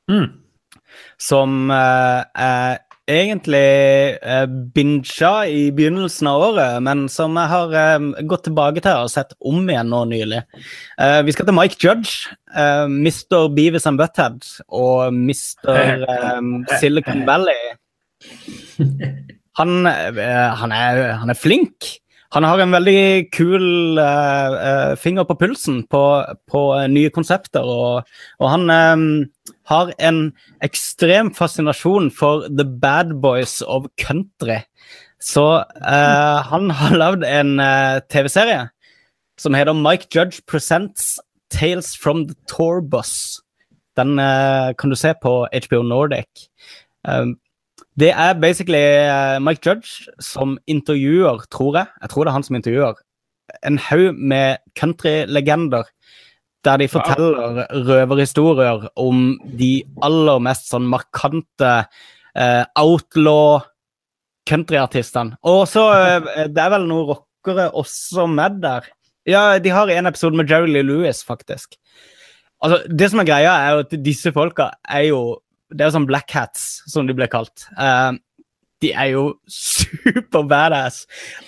[0.06, 0.26] Mm.
[1.18, 2.76] som uh, er
[3.06, 9.04] egentlig eh, binga i begynnelsen av året, men som jeg har eh, gått tilbake til
[9.04, 10.42] og sett om igjen nå nylig.
[10.98, 13.46] Eh, vi skal til Mike Judge, eh, Mr.
[13.54, 16.02] Beavis and Butthead og Mr.
[16.36, 17.76] Um, Silicon Valley.
[19.56, 21.94] Han, uh, han, er, han er flink.
[22.34, 24.00] Han har en veldig kul
[24.98, 26.02] finger på pulsen på,
[26.50, 28.08] på nye konsepter, og,
[28.42, 29.04] og han um,
[29.70, 30.32] har en
[30.64, 34.60] ekstrem fascinasjon for the bad boys of country.
[35.22, 38.68] Så uh, han har lagd en uh, TV-serie
[39.40, 41.16] som heter Mike Judge Presents
[41.50, 43.40] Tales from the Tour Bus.
[43.96, 46.48] Den uh, kan du se på HBO Nordic.
[47.96, 48.82] Det er basically
[49.40, 52.98] Mike Judge som intervjuer, tror jeg, jeg tror det er han som intervjuer,
[53.64, 55.86] en haug med countrylegender
[56.66, 59.70] der de forteller røverhistorier om de
[60.04, 63.60] aller mest sånn markante uh, outlaw
[64.48, 65.38] countryartistene.
[65.46, 68.90] Og så uh, Det er vel noen rockere også med der.
[69.26, 71.78] Ja, de har en episode med Jerry Lee Lewis, faktisk.
[72.62, 75.20] Altså, Det som er greia, er jo at disse folka er jo
[75.72, 77.66] Det er jo sånn black hats, som de ble kalt.
[77.78, 78.14] Uh,
[78.84, 81.04] de er jo super badass.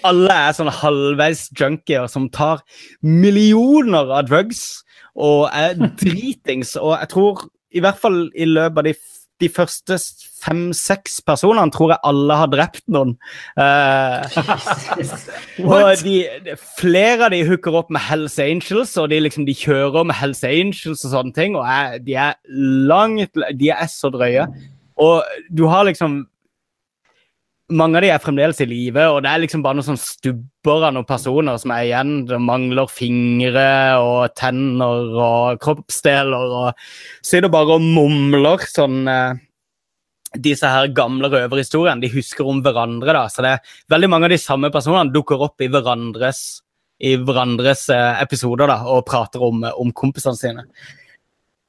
[0.06, 2.62] Alle er sånn halvveis junkier som tar
[3.04, 4.82] millioner av drugs
[5.18, 6.74] og er dritings.
[6.80, 7.44] Og jeg tror
[7.76, 8.94] i hvert fall i løpet av de,
[9.42, 9.98] de første
[10.38, 13.16] fem-seks personene tror jeg alle har drept noen.
[15.58, 20.06] Uh, de, flere av de hooker opp med Hells Angels, og de, liksom, de kjører
[20.06, 21.56] med Hells Angels og sånne ting.
[21.58, 22.36] Og er, de er
[22.88, 24.46] langt De er så drøye.
[25.02, 26.20] Og du har liksom
[27.68, 30.86] mange av de er fremdeles i live, og det er liksom bare noen sånn stubber
[30.88, 32.12] av noen personer som er igjen.
[32.28, 33.68] Det mangler fingre
[34.00, 36.88] og tenner og kroppsdeler og
[37.24, 39.44] sitter bare og mumler sånn eh,
[40.28, 43.14] Disse her gamle røverhistoriene de husker om hverandre.
[43.16, 46.60] da, så det er Veldig mange av de samme personene dukker opp i hverandres,
[47.00, 50.66] i hverandres eh, episoder da, og prater om, om kompisene sine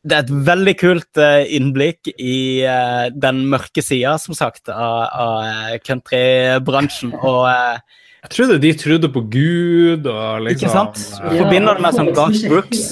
[0.07, 5.01] det er et veldig kult uh, innblikk i uh, den mørke sida, som sagt, av,
[5.11, 7.11] av eh, countrybransjen.
[7.19, 11.03] Og uh, Jeg trodde de trodde på Gud og liksom Ikke sant?
[11.19, 12.85] Du forbinder det med sånn Garth Brooks.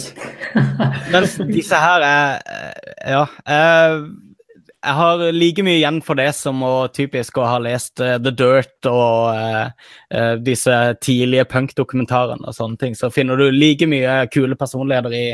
[1.14, 2.40] Mens disse her er
[3.08, 3.24] Ja.
[4.88, 8.88] jeg har like mye igjen for det som å typisk å ha lest The Dirt
[8.88, 9.72] og
[10.44, 12.96] disse tidlige punkdokumentarene og sånne ting.
[12.96, 15.26] Så finner du like mye kule personligheter i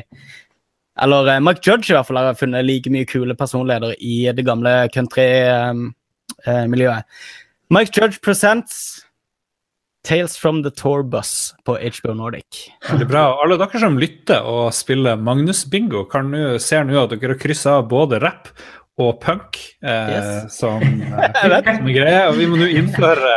[1.01, 4.45] eller uh, Mike Judge i hvert fall har funnet like mye kule personligheter i det
[4.45, 5.93] gamle country-miljøet.
[6.45, 7.01] Um, uh,
[7.73, 9.01] Mike Judge presents
[10.03, 12.71] Tales from the Tour Bus på HBO Nordic.
[12.89, 13.39] Veldig bra.
[13.39, 17.39] Alle dere som lytter og spiller Magnus Bingo, kan nu, ser nå at dere har
[17.39, 18.47] kryssa av både rapp
[19.01, 20.53] og punk eh, yes.
[20.53, 22.19] som, eh, som greie.
[22.29, 23.31] Og vi må nå innføre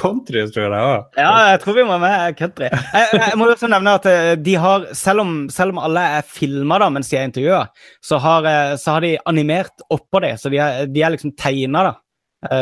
[0.00, 0.72] country, tror jeg.
[0.72, 1.20] Også.
[1.20, 2.70] Ja, jeg tror vi må med country.
[2.72, 6.26] Jeg, jeg må også nevne at eh, de har, selv om, selv om alle er
[6.26, 7.60] filma mens de er intervjua,
[8.02, 10.34] så, eh, så, har de animert oppå det.
[10.42, 11.98] Så de er, de er liksom tegna, da.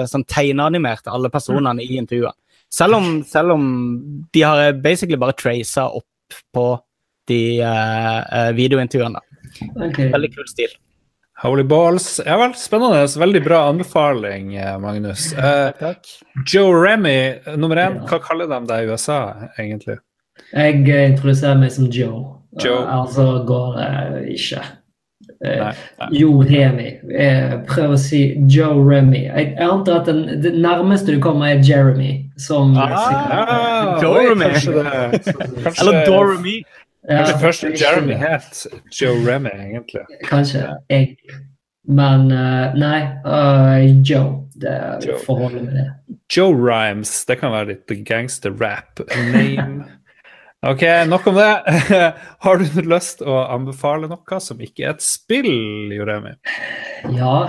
[0.04, 2.36] Sånn tegneanimert, alle personene i intervjuet.
[2.68, 3.62] Selv om, selv om
[4.28, 6.66] de har basically bare traca opp på
[7.32, 9.24] de uh, videointervjuene.
[9.88, 10.10] Okay.
[10.12, 10.76] Veldig kul stil.
[11.42, 12.20] Holy balls.
[12.26, 13.06] Ja vel, spennende.
[13.18, 15.32] Veldig bra anbefaling, eh, Magnus.
[15.40, 15.94] Uh,
[16.52, 19.20] Joe Remy, nummer én, hva kaller de deg i USA,
[19.58, 19.96] egentlig?
[20.52, 22.20] Jeg introduserer meg som Joe.
[22.60, 22.82] Joe.
[22.82, 24.66] Uh, altså går det uh, ikke.
[25.40, 26.06] Nei, nei.
[26.12, 26.90] Jo Remy.
[27.70, 28.20] prøv å si
[28.50, 29.22] Joe Remy.
[29.30, 32.18] Jeg, antar at den, det nærmeste du kommer, er Jeremy.
[32.40, 34.52] Som ah, Joe Remy.
[35.80, 36.58] Eller Doremy.
[37.08, 40.02] Kanskje ja, først Jeremy het Joe Remy, egentlig.
[40.28, 40.66] Kanskje.
[40.90, 41.16] Jeg.
[41.88, 44.36] Men uh, nei, uh, Joe.
[44.60, 44.74] Det
[45.06, 45.16] Joe.
[45.24, 45.86] forholdet med det.
[46.36, 47.24] Joe Rhymes.
[47.24, 49.00] Det kan være litt gangster-rap
[49.32, 49.88] name.
[50.60, 51.52] Ok, nok om det.
[52.44, 56.34] Har du lyst å anbefale noe som ikke er et spill, Joremi?
[57.16, 57.46] Ja.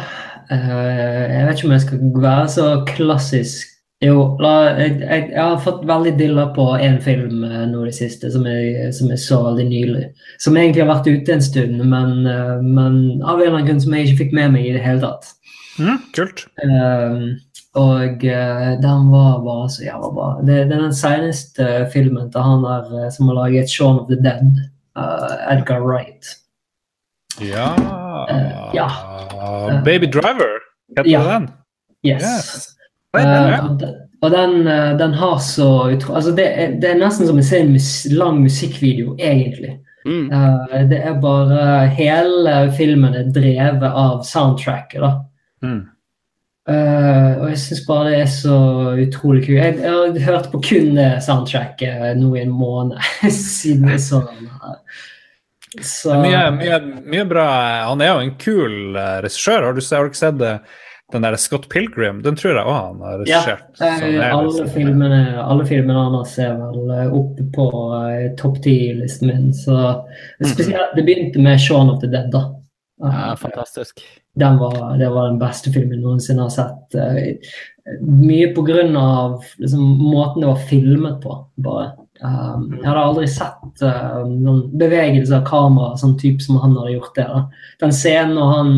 [0.47, 3.70] Uh, jeg vet ikke om jeg skal være så klassisk
[4.01, 7.91] jo, la, jeg, jeg, jeg, har fått veldig dilla på én film uh, nå i
[7.91, 10.07] det siste, som jeg, som jeg, så veldig nylig.
[10.41, 13.83] Som egentlig har vært ute en stund, men, uh, men av en eller annen grunn
[13.83, 15.29] som jeg ikke fikk med meg i det hele tatt.
[15.77, 16.43] Mm, kult.
[16.63, 17.29] Uh,
[17.77, 20.31] og den var bare så jævla bra.
[20.41, 24.17] Det, det er den seneste filmen til han der som har laget 'Shaun of the
[24.19, 24.59] Dead',
[25.47, 26.33] Edgar Wright.
[27.39, 27.69] Ja,
[28.75, 28.89] ja.
[29.85, 30.59] Baby Driver,
[30.97, 31.23] heter ja.
[31.31, 31.49] den?
[32.03, 32.27] Yes.
[32.27, 32.67] yes.
[33.17, 33.77] Uh,
[34.21, 37.59] og den, uh, den, har så altså det er, det, er nesten som å se
[37.59, 39.79] en mus lang musikkvideo, egentlig.
[40.05, 40.29] Mm.
[40.31, 45.11] Uh, det er bare Hele filmen er drevet av soundtracket, da.
[45.65, 45.81] Mm.
[46.69, 48.57] Uh, og jeg syns bare det er så
[49.01, 49.57] utrolig kult.
[49.57, 53.01] Jeg, jeg har hørt på kun det soundtracket nå i en måned
[53.41, 54.51] siden jeg så den.
[54.61, 54.77] her.
[55.81, 57.49] Så Mye, mye, mye bra.
[57.87, 59.69] Han er jo en kul regissør.
[59.69, 60.55] Har du, har du ikke sett det,
[61.13, 62.21] den der Scott Pilgrim?
[62.25, 63.67] Den tror jeg òg han har regissert.
[63.79, 63.91] Ja,
[64.31, 69.51] alle, liksom- filmene, alle filmene hans er vel eh, oppe på uh, topp ti-listen min.
[69.53, 69.77] Så
[70.43, 72.31] spesielt, Det begynte med Shaun of the Dead.
[72.31, 72.45] da.
[73.01, 74.01] Ja, Eh, fantastisk.
[74.37, 76.95] den var, det var den beste filmen jeg noensinne har sett.
[76.95, 81.91] Uh, mye på grunn av liksom, måten det var filmet på, bare.
[82.21, 86.93] Um, jeg hadde aldri sett uh, noen bevegelse av kamera sånn type som han hadde
[86.93, 87.25] gjort det.
[87.25, 87.39] da.
[87.81, 88.71] Den scenen når han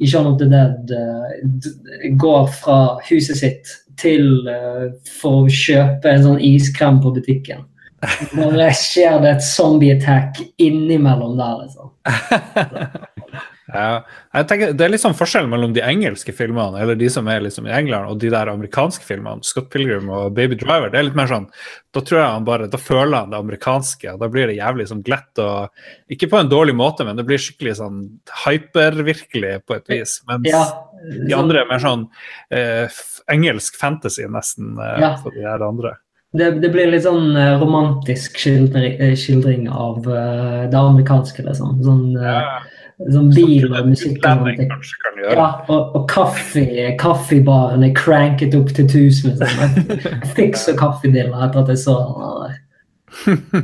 [0.00, 2.78] i Shaun of the Dead eh, går fra
[3.10, 4.86] huset sitt til eh,
[5.20, 7.66] for å kjøpe en sånn iskrem på butikken.
[8.38, 11.90] Bare skjer det et zombie-attack innimellom der, liksom.
[13.74, 14.02] Ja.
[14.34, 17.42] Jeg tenker, det er litt sånn forskjell mellom de engelske filmene eller de som er
[17.44, 19.44] liksom i England, og de der amerikanske filmene.
[19.46, 20.90] Scott Pilgrim og Baby Driver.
[20.90, 21.48] det er litt mer sånn,
[21.92, 24.12] Da tror jeg han bare, da føler han det amerikanske.
[24.12, 25.70] og Da blir det jævlig sånn glatt og
[26.10, 28.04] Ikke på en dårlig måte, men det blir skikkelig sånn
[28.44, 30.20] hypervirkelig på et vis.
[30.28, 30.64] Mens Ja,
[31.26, 32.08] de andre er mer sånn
[32.50, 32.88] eh,
[33.30, 35.16] engelsk fantasy, nesten, eh, Ja.
[35.16, 35.96] for de her andre.
[36.32, 41.80] Det, det blir litt sånn eh, romantisk skildring, eh, skildring av uh, det amerikanske, liksom.
[41.82, 42.68] Sånn, eh,
[43.08, 44.48] sånn bil og musikk og.
[45.20, 46.64] Ja, og, og kaffe,
[47.00, 49.36] kaffebaren er cranket opp til tusen.
[49.40, 49.94] Liksom.
[50.10, 51.96] Jeg fikser kaffedilla etter at jeg så
[52.44, 52.58] den.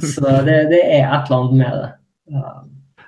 [0.02, 1.90] Så det, det er et eller annet med det.
[2.34, 2.54] Ja.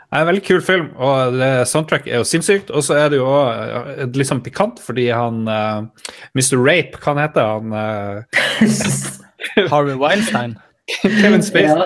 [0.08, 2.70] Det er en veldig kul film, og det, soundtrack er jo sinnssykt.
[2.72, 5.84] Og så er det jo også, eh, litt sånn pikant, fordi han uh,
[6.32, 6.56] Mr.
[6.56, 7.74] Rape, hva han heter han?
[7.76, 10.56] Uh, Harvey Weinstein.
[11.02, 11.68] Kevin Spacey.
[11.68, 11.84] Ja,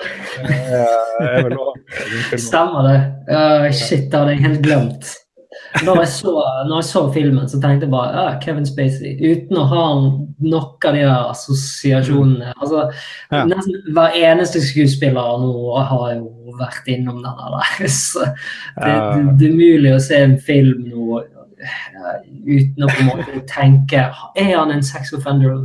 [1.19, 1.45] eh,
[2.31, 2.99] er stemmer det.
[3.27, 5.11] Uh, shit, det hadde jeg helt glemt.
[5.85, 6.31] Når jeg, så,
[6.67, 9.15] når jeg så filmen, så tenkte jeg bare ja, Kevin Spacey.
[9.17, 12.53] Uten å ha noen av de der assosiasjonene.
[12.59, 12.87] Altså,
[13.33, 13.43] Ja.
[13.49, 15.53] Nesten hver eneste skuespiller nå
[15.89, 17.87] har jo vært innom den der.
[17.89, 21.23] Så det, det, det er umulig å se en film nå
[22.45, 24.05] uten å på en måte tenke
[24.39, 25.63] Er han en sex offender?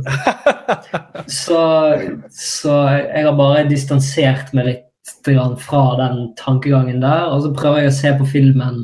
[1.27, 1.61] Så,
[2.33, 4.85] så jeg har bare distansert meg litt
[5.63, 8.83] fra den tankegangen der, og så prøver jeg å se på filmen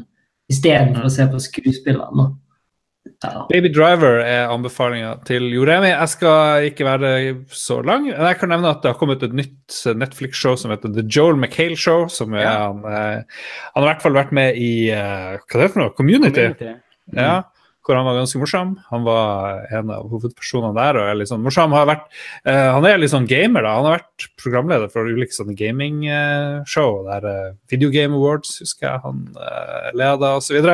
[0.51, 2.33] istedenfor å se på skuespilleren.
[3.23, 3.45] Ja.
[3.49, 5.91] Baby Driver er anbefalinga til Joremi.
[5.91, 7.11] Jeg skal ikke være
[7.53, 8.07] så lang.
[8.09, 11.37] men Jeg kan nevne at det har kommet et nytt Netflix-show som heter The Joel
[11.37, 12.07] McHale Show.
[12.07, 12.67] som er, Ja.
[12.67, 13.21] han, eh,
[13.73, 15.93] han har i hvert fall vært med i eh, hva det er for noe?
[15.95, 16.75] Community.
[17.13, 17.43] Ja,
[17.85, 18.71] hvor han var ganske morsom.
[18.89, 21.75] Han var en av hovedpersonene der og er litt sånn morsom.
[21.77, 22.07] Har vært,
[22.47, 23.75] uh, han er litt sånn gamer, da.
[23.77, 27.03] Han har vært programleder for ulike sånne gamingshow.
[27.11, 30.71] der uh, Video Game Awards husker jeg han uh, leda, osv.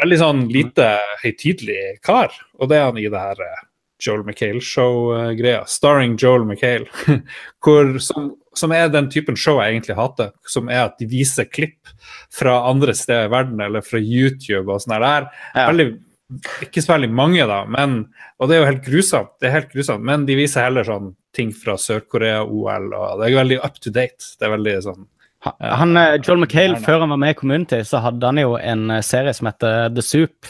[0.00, 0.94] Veldig sånn lite
[1.24, 2.32] høytidelig kar.
[2.60, 3.64] Og det er han i det her eh,
[4.02, 5.66] Joel McHale-show-greia.
[5.68, 6.88] Starring Joel McHale.
[7.62, 10.32] hvor, som, som er den typen show jeg egentlig hater.
[10.48, 11.90] Som er at de viser klipp
[12.32, 15.28] fra andre steder i verden, eller fra YouTube og sånn der.
[15.54, 15.66] Ja.
[15.70, 15.86] Veldig,
[16.64, 17.98] ikke så veldig mange, da, men,
[18.40, 21.10] og det er jo helt grusomt, det er helt grusomt, men de viser heller sånn
[21.36, 24.24] ting fra Sør-Korea-OL, og det er veldig up to date.
[24.40, 25.08] Det er veldig sånn
[25.42, 28.52] Ha- Han, eh, Joel McHale, før han var med i Community, så hadde han jo
[28.56, 30.46] en eh, serie som heter The Soup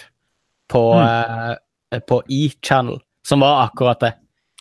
[0.68, 4.12] på, eh, på E-Channel, som var akkurat det.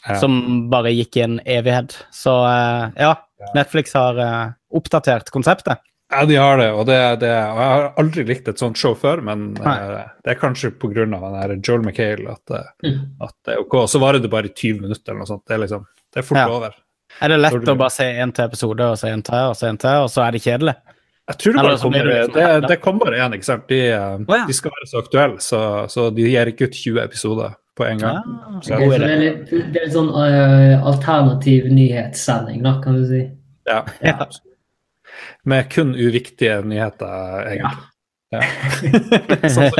[0.07, 0.15] Ja.
[0.21, 1.97] Som bare gikk i en evighet.
[2.15, 3.11] Så eh, ja,
[3.55, 5.79] Netflix har uh, oppdatert konseptet.
[6.11, 8.91] Ja, de har det, og det, det og Jeg har aldri likt et sånt show
[8.99, 11.05] før, men eh, det er kanskje pga.
[11.63, 12.97] Joel McHale at, eh, Mm.
[13.23, 13.73] at det er ok.
[13.85, 15.45] Og så varer det bare i 20 minutter eller noe sånt.
[15.47, 16.49] Det er liksom, det er fort Ja.
[16.49, 16.75] over.
[17.21, 19.55] Er det lett du- å bare se en til episode, og så en til, og
[19.55, 20.75] så en til, og så er det kjedelig?
[21.31, 23.67] Jeg tror det bare kommer, det liksom det, det kommer bare én, ikke sant.
[23.69, 23.79] De,
[24.27, 24.45] oh, ja.
[24.47, 28.01] de skal være så aktuelle, så, så de gir ikke ut 20 episoder på en
[28.01, 28.21] gang.
[28.25, 32.77] Ja, Så okay, så det er litt, det er litt sånn uh, alternativ nyhetssending, da,
[32.83, 33.21] kan du si.
[33.69, 33.83] Ja.
[34.03, 34.27] Ja.
[35.49, 37.87] Med kun uviktige nyheter, egentlig.
[38.31, 38.45] Ja.
[39.55, 39.71] sånn.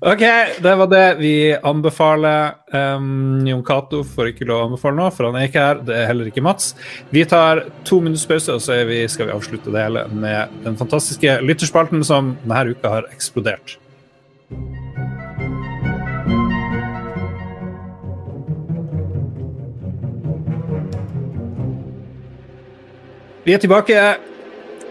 [0.00, 0.20] OK,
[0.62, 2.58] det var det vi anbefaler.
[2.72, 5.82] Um, Jon Cato får ikke lov å anbefale noe, for han er ikke her.
[5.88, 6.74] Det er heller ikke Mats.
[7.14, 10.60] Vi tar to minutters pause, og så er vi, skal vi avslutte det hele med
[10.66, 13.78] den fantastiske lytterspalten som denne uka har eksplodert.
[23.48, 24.00] Vi er tilbake.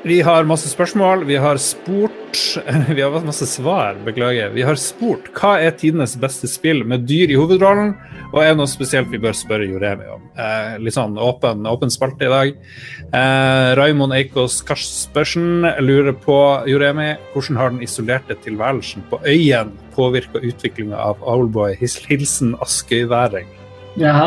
[0.01, 1.27] Vi har masse spørsmål.
[1.29, 2.39] Vi har spurt
[2.97, 4.49] Vi har masse svar, beklager.
[4.55, 7.93] Vi har spurt hva er tidenes beste spill med dyr i hovedrollen,
[8.31, 10.25] og er noe spesielt vi bør spørre Joremi om.
[10.41, 12.57] Eh, litt sånn åpen, åpen spalte i dag.
[13.05, 20.41] Eh, Raymond Eikås Kaspersen lurer på, Joremi, hvordan har den isolerte tilværelsen på øyen påvirka
[20.41, 21.77] utviklinga av Owlboy?
[21.77, 23.53] Hilsen Askøyværing.
[24.01, 24.17] Ja.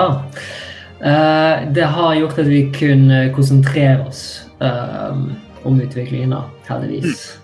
[1.05, 5.17] Eh, det har gjort at vi kunne konsentrere oss eh,
[5.63, 7.39] om utviklingen, da, heldigvis.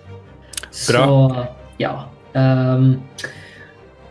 [0.89, 1.05] Bra.
[1.05, 1.45] Så
[1.77, 2.09] ja.
[2.33, 3.01] Um,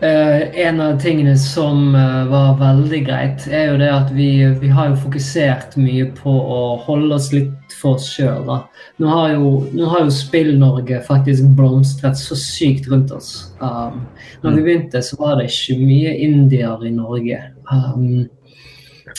[0.03, 4.71] uh, en av tingene som uh, var veldig greit, er jo det at vi, vi
[4.75, 8.51] har jo fokusert mye på å holde oss litt for oss sjøl.
[8.99, 13.53] Nå har jo, nå har jo Spill-Norge faktisk blomstret så sykt rundt oss.
[13.61, 14.03] Um,
[14.43, 17.43] når vi begynte, så var det ikke mye indier i Norge.
[17.71, 18.27] Um,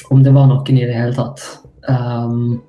[0.09, 1.43] om det var noen i det hele tatt.
[1.87, 2.61] Um,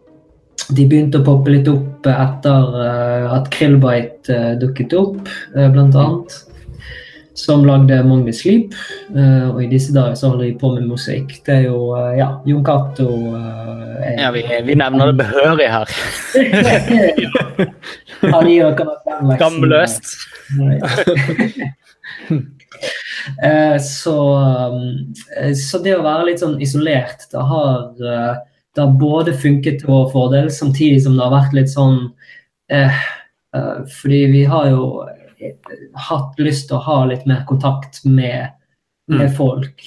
[0.69, 6.37] de begynte å poppe litt opp etter uh, at Krillbite uh, dukket opp, uh, annet.
[7.39, 8.75] Som lagde Magni Sleep.
[9.15, 11.37] Uh, og i disse dager så holder de på med musikk.
[11.47, 13.07] Det er jo eh, Ja, Jon Cato
[13.39, 15.87] er Ja, vi, vi nevner det behørig her.
[18.35, 18.51] Han
[23.43, 24.39] Eh, så,
[25.37, 28.35] eh, så det å være litt sånn isolert, det har, eh,
[28.75, 32.01] det har både funket til vår fordel, samtidig som det har vært litt sånn
[32.73, 33.05] eh,
[33.89, 35.07] Fordi vi har jo
[36.09, 38.51] hatt lyst til å ha litt mer kontakt med,
[39.09, 39.81] med folk.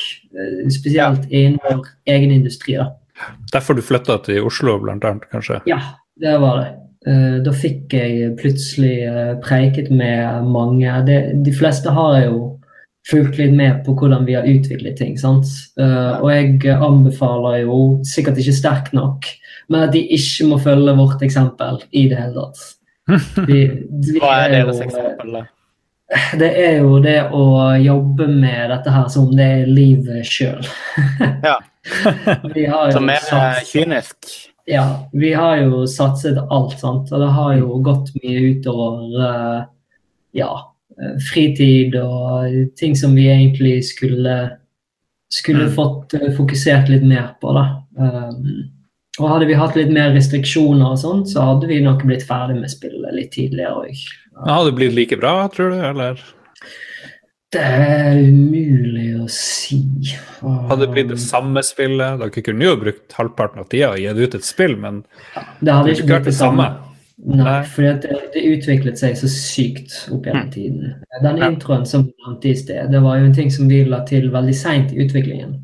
[0.73, 2.79] Spesielt innenfor egen industri.
[2.79, 2.87] da.
[3.53, 5.59] Derfor du flytta til Oslo, blant annet, kanskje?
[5.69, 5.77] Ja,
[6.19, 6.71] det var det.
[7.45, 8.97] Da fikk jeg plutselig
[9.45, 10.97] preiket med mange.
[11.05, 12.41] De, de fleste har jeg jo
[13.10, 15.16] fulgt litt med på hvordan vi har utviklet ting.
[15.18, 15.47] sant?
[15.80, 19.26] Uh, Og jeg anbefaler jo, sikkert ikke sterkt nok,
[19.72, 22.62] men at de ikke må følge vårt eksempel i det hele tatt.
[23.49, 25.34] De, de Hva er deres eksempel?
[25.39, 25.47] da?
[26.38, 27.41] Det er jo det å
[27.80, 30.66] jobbe med dette her som det er livet sjøl.
[31.47, 31.58] Ja.
[32.54, 34.28] vi har jo Som er satset, kynisk.
[34.70, 34.84] ja,
[35.18, 37.10] vi har jo satset alt, sant.
[37.10, 39.64] Og det har jo gått mye utover uh,
[40.38, 40.68] ja, eh,
[41.31, 44.57] fritid og ting som vi egentlig skulle
[45.31, 45.75] skulle Mm.
[45.75, 47.83] fått eh, fokusert litt mer på, da.
[47.97, 48.69] Um,
[49.19, 52.57] og hadde vi hatt litt mer restriksjoner og sånn, så hadde vi nok blitt ferdig
[52.59, 54.01] med spillet litt tidligere òg.
[54.45, 55.79] Hadde det blitt like bra, tror du?
[55.79, 56.19] Eller
[57.51, 59.81] Det er umulig å si.
[60.41, 62.19] hadde det blitt det samme spillet?
[62.19, 65.03] Dere kunne jo brukt halvparten av tida og gitt ut et spill, men
[65.61, 66.69] Det hadde ikke blitt det samme.
[66.69, 66.90] Nei,
[67.24, 67.63] Nei.
[67.69, 70.93] for det, det utviklet seg så sykt opp gjennom tiden.
[71.22, 71.49] Den Ja.
[71.51, 74.32] introen som vi nevnte i sted, det var jo en ting som vi la til
[74.32, 75.59] veldig seint i utviklingen.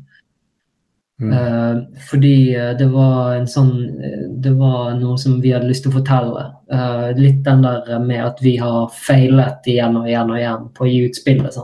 [1.20, 1.32] Mm.
[1.32, 3.72] Uh, fordi eh, det var en sånn
[4.06, 6.44] eh, Det var noe som vi hadde lyst til å fortelle.
[6.70, 10.84] Uh, litt den der med at vi har feilet igjen og igjen og igjen på
[10.86, 11.58] å gi ut spillet.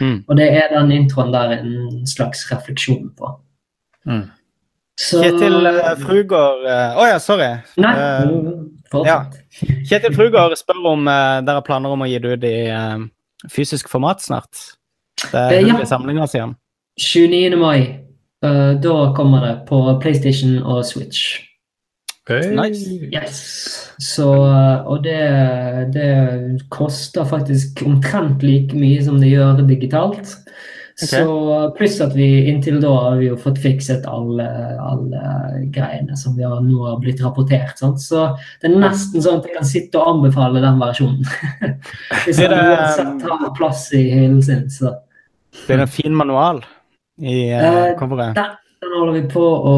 [0.00, 0.18] Mm.
[0.28, 3.32] Og det er den introen der en slags refleksjon på.
[4.04, 4.26] Mm.
[5.00, 5.64] Så Kjetil
[6.02, 7.54] Frugård eh, oh, ja, sorry.
[7.80, 8.34] Nei, eh,
[8.92, 9.40] fortsett.
[9.88, 13.04] Kjetil Frugård spør om uh, dere har planer om å gi det ut i uh,
[13.52, 14.64] fysisk format snart.
[15.20, 15.84] Det Eh, er ja.
[15.86, 16.56] samlinger, sier han.
[17.00, 17.56] 29.
[17.60, 17.80] mai.
[18.44, 21.38] Uh, da kommer det på PlayStation og Switch.
[22.28, 22.54] Hey.
[22.54, 22.86] Nice.
[23.10, 23.38] Yes.
[23.98, 25.20] Så, eh, og det,
[25.94, 26.10] det
[26.70, 30.36] koster faktisk omtrent like mye som det gjør digitalt.
[31.00, 34.46] Så Pluss at vi inntil da har vi jo fått fikset alle,
[34.84, 35.22] alle
[35.72, 37.78] greiene som vi har, nå har blitt rapportert.
[37.80, 38.02] Sant?
[38.04, 38.26] Så
[38.60, 41.24] det er nesten sånn at jeg kan sitte og anbefale den versjonen.
[42.26, 44.94] Hvis det- uansett har plass i hyllen sin, så
[45.66, 46.62] det en fin manual
[47.20, 48.34] i eh, Eh, coveret?
[48.34, 48.56] Den,
[48.94, 49.74] holder vi på å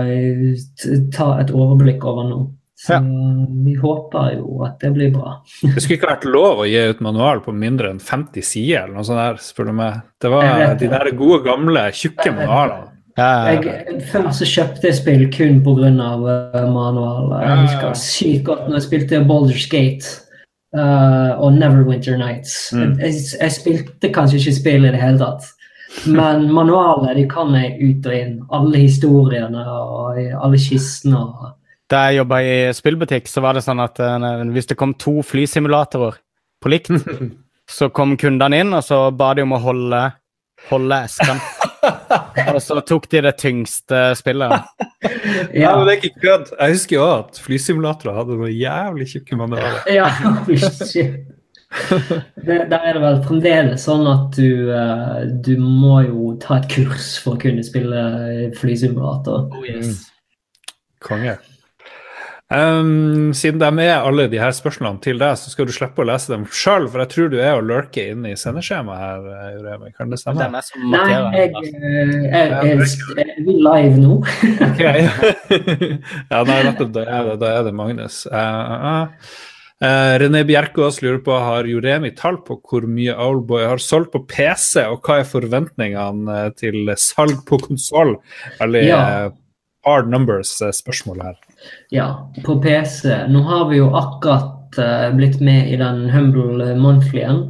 [0.00, 2.38] eh, ta et overblikk over nå.
[2.76, 3.00] Så Ja.
[3.00, 5.38] vi håper jo at det blir bra.
[5.62, 8.98] Det skulle ikke vært lov å gi ut manual på mindre enn 50 sider, eller
[8.98, 10.02] noe sånt der, spør du meg.
[10.20, 12.92] Det var de der gode, gamle, tjukke manualene.
[13.16, 15.88] Jeg, før så kjøpte jeg spill kun pga.
[15.88, 17.30] Uh, manual.
[17.40, 20.10] Jeg husker sykt godt når jeg spilte boulder Gate
[20.76, 22.74] uh, og Neverwinter Nights.
[22.76, 22.98] Mm.
[23.00, 25.48] Jeg, jeg spilte kanskje ikke spill i det hele tatt.
[26.04, 28.36] Men manualet de kan jeg ut og inn.
[28.52, 31.24] Alle historiene og alle kistene.
[31.24, 31.55] og
[31.90, 35.20] Da jeg jobba i spillbutikk, så var det sånn at eh, hvis det kom to
[35.26, 36.18] flysimulatorer
[36.62, 36.90] på likt,
[37.78, 40.02] så kom kundene inn, og så ba de om å holde,
[40.72, 41.38] holde esken.
[42.54, 44.66] og så tok de det tyngste spillet.
[45.54, 46.52] Ja, men det er ikke kødd.
[46.56, 49.82] Jeg husker jo at flysimulatorer hadde noen jævlig tjukke manualer.
[49.92, 50.10] Ja,
[50.90, 51.32] shit.
[52.46, 56.70] Det, der er det vel fremdeles sånn at du, eh, du må jo ta et
[56.72, 58.06] kurs for å kunne spille
[58.58, 59.50] flysimulator.
[61.06, 61.36] Konge.
[62.46, 66.06] Um, siden de er alle de her spørsmålene til deg, så skal du slippe å
[66.06, 69.24] lese dem sjøl, for jeg tror du er og lurke inne i sendeskjemaet her.
[69.34, 69.90] eh, Juremi.
[69.96, 70.44] Kan det Det stemme?
[70.44, 71.56] er meg som Nei, jeg, eh, jeg,
[72.30, 74.20] jeg, er vi live nå?
[74.68, 74.84] Ok.
[76.30, 76.92] ja, nei, nettopp.
[76.94, 78.20] Da er det, da er det Magnus.
[78.30, 79.32] Uh, uh,
[79.82, 84.22] uh, René Bjerkås lurer på har Juremi tall på hvor mye Owlboy har solgt på
[84.30, 88.20] PC, og hva er forventningene eh, til salg på konsoll?
[88.62, 89.02] Veldig Ja.
[89.82, 91.42] hard numbers-spørsmål her.
[91.90, 92.08] Ja,
[92.44, 93.10] på PC.
[93.32, 97.44] Nå har vi jo akkurat uh, blitt med i den Humble Monthly-en.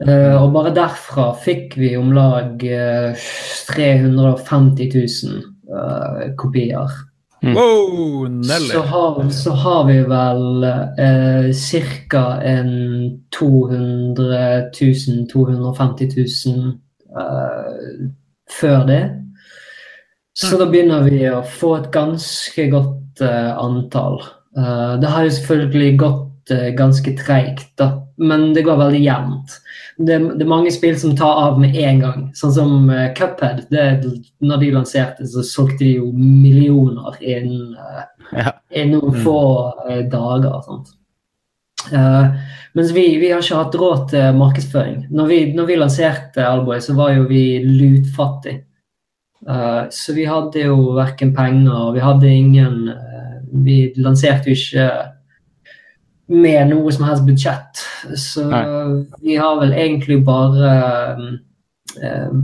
[0.00, 3.24] Eh, og bare derfra fikk vi om lag uh,
[3.68, 6.88] 350 000 eh, kopier.
[7.42, 7.54] Mm.
[7.54, 8.68] Wow, Nelly!
[8.68, 11.52] Så har, så har vi vel eh,
[12.10, 12.42] ca.
[12.42, 12.70] en
[13.38, 16.68] 200 000-250 000
[17.20, 18.10] eh,
[18.60, 19.02] før det.
[20.34, 24.20] Så da begynner vi å få et ganske godt uh, antall.
[24.56, 29.58] Uh, det har jo selvfølgelig gått uh, ganske treigt, da, men det går veldig jevnt.
[29.98, 33.66] Det, det er mange spill som tar av med en gang, sånn som uh, Cuphead.
[33.74, 33.88] Det,
[34.40, 37.76] når de lanserte, så solgte de jo millioner innen
[38.30, 38.52] Ja.
[38.86, 39.22] noen Mm.
[39.24, 39.38] få
[40.06, 40.62] dager.
[40.62, 40.94] sånt.
[41.92, 42.36] Uh,
[42.74, 45.06] mens vi, vi har ikke hatt råd til markedsføring.
[45.10, 48.64] Når vi, når vi lanserte Alboy, så var jo vi lutfattige.
[49.48, 54.90] Eh, så vi hadde jo verken penger, vi hadde ingen eh, Vi lanserte jo ikke
[56.30, 57.80] med noe som helst budsjett.
[58.14, 58.44] Så
[59.18, 60.68] vi har vel egentlig bare
[61.98, 62.36] uh,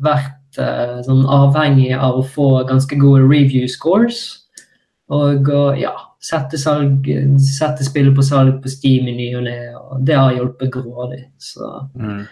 [0.00, 0.56] vært
[1.04, 4.22] sånn avhengig av å få ganske gode review scores.
[5.12, 7.04] Og ja, sette, salg,
[7.36, 9.58] sette spillet på salg på Steam i ny og ne.
[9.76, 11.26] Og det har hjulpet grådig.
[11.36, 12.24] Så Mm.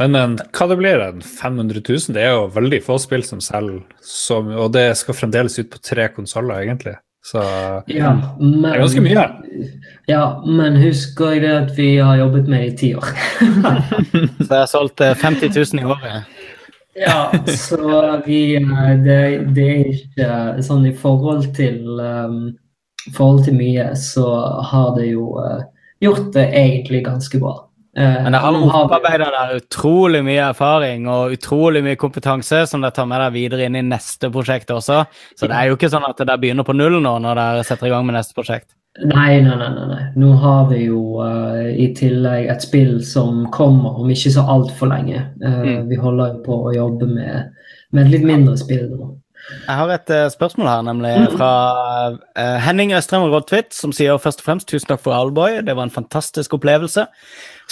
[0.00, 2.14] Men en, hva det blir en 500 000?
[2.16, 5.80] Det er jo veldig få spill som selger, som, og det skal fremdeles ut på
[5.84, 6.96] tre konsoller, egentlig.
[7.22, 7.38] Så
[7.86, 9.26] ja, men det er ganske mye.
[10.10, 13.12] Ja, men husk også det at vi har jobbet med det i ti år.
[14.42, 16.32] Så jeg har solgt eh, 50 000 i året.
[16.98, 19.20] Ja, så vi eh, det,
[19.56, 22.50] det er ikke sånn i forhold til um,
[23.16, 24.26] forhold til mye, så
[24.68, 25.62] har det jo uh,
[26.04, 27.54] gjort det egentlig ganske bra.
[27.96, 32.94] Eh, Men dere har opparbeida der utrolig mye erfaring og utrolig mye kompetanse som dere
[32.96, 35.02] tar med dere videre inn i neste prosjekt også.
[35.36, 37.90] Så det er jo ikke sånn at dere begynner på null nå når dere setter
[37.90, 38.72] i gang med neste prosjekt.
[39.08, 39.68] Nei, nei, nei.
[39.88, 40.02] nei.
[40.20, 44.92] Nå har vi jo uh, i tillegg et spill som kommer om ikke så altfor
[44.92, 45.26] lenge.
[45.40, 45.88] Uh, Mm.
[45.88, 47.52] Vi holder jo på å jobbe med,
[47.92, 49.14] med et litt mindre spill nå.
[49.66, 51.50] Jeg har et uh, spørsmål her, nemlig fra
[52.38, 55.58] eh, Henning Østrem Rodtvedt, som sier først og fremst tusen takk for Allboy.
[55.66, 57.08] Det var en fantastisk opplevelse.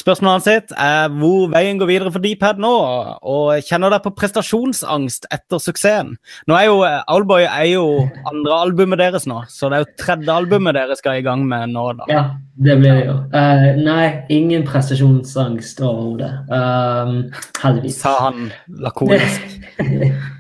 [0.00, 2.74] Spørsmålet sitt er hvor veien går videre for Dpad nå,
[3.20, 6.14] og kjenner dere på prestasjonsangst etter suksessen?
[6.48, 7.84] Nå er jo Owlboy Allboy er jo
[8.26, 11.70] andre albumet deres nå, så det er jo tredje albumet dere skal i gang med
[11.74, 12.08] nå, da.
[12.10, 12.24] Ja,
[12.64, 13.16] det blir det jo.
[13.34, 16.32] Uh, nei, ingen prestasjonsangst overhodet.
[16.50, 17.30] Um,
[17.62, 18.00] heldigvis.
[18.02, 18.50] Sa han
[18.82, 19.56] lakonisk.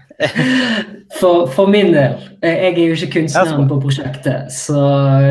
[1.16, 2.12] For, for min del,
[2.44, 4.82] eh, jeg er jo ikke kunstneren på prosjektet, så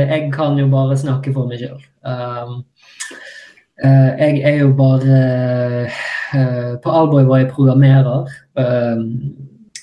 [0.02, 1.78] jeg kan jo bare snakke for meg sjøl.
[2.02, 2.79] Um, eh,
[3.80, 5.20] jeg er jo bare
[6.36, 8.28] eh, På Alboy var jeg programmerer,
[8.60, 9.06] um,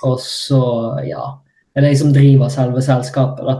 [0.04, 0.60] og så,
[1.06, 1.30] ja
[1.72, 3.56] Det er jeg som driver selve selskapet, da.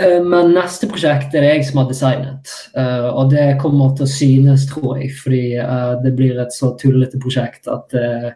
[0.00, 4.06] Eh, Men neste prosjekt er det jeg som har designet, eh, og det kommer til
[4.06, 8.30] å synes, tror jeg, fordi eh, det blir et så tullete prosjekt at eh,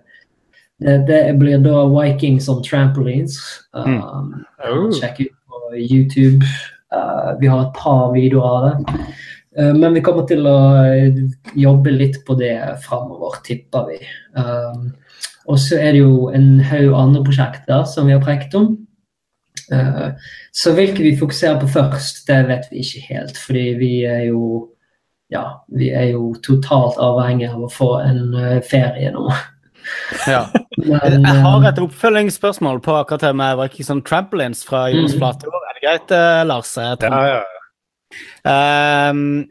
[0.78, 3.38] det, blir da Vikings on trampolines.
[3.72, 4.90] Oh.
[4.92, 6.44] Sjekk ut på YouTube.
[7.40, 9.06] Vi har et par videoer av det.
[9.58, 11.20] Uh, men vi kommer til å uh,
[11.56, 14.00] jobbe litt på det framover, tipper vi.
[14.36, 14.90] Um,
[15.46, 18.72] og så er det jo en haug andre prosjekter som vi har prekt om.
[19.72, 20.14] Uh,
[20.54, 23.38] så hvilke vi fokuserer på først, det vet vi ikke helt.
[23.40, 24.66] Fordi vi er jo
[25.32, 29.26] ja, vi er jo totalt avhengig av å få en ferie nå.
[30.26, 30.46] Ja.
[30.76, 35.48] Men, Jeg har et oppfølgingsspørsmål på akkurat det med Vikings on Trampolines fra Jonas Flatøy.
[35.48, 36.72] Er det greit, eh, Lars?
[36.76, 37.42] Ja, ja.
[38.46, 39.44] Ehm,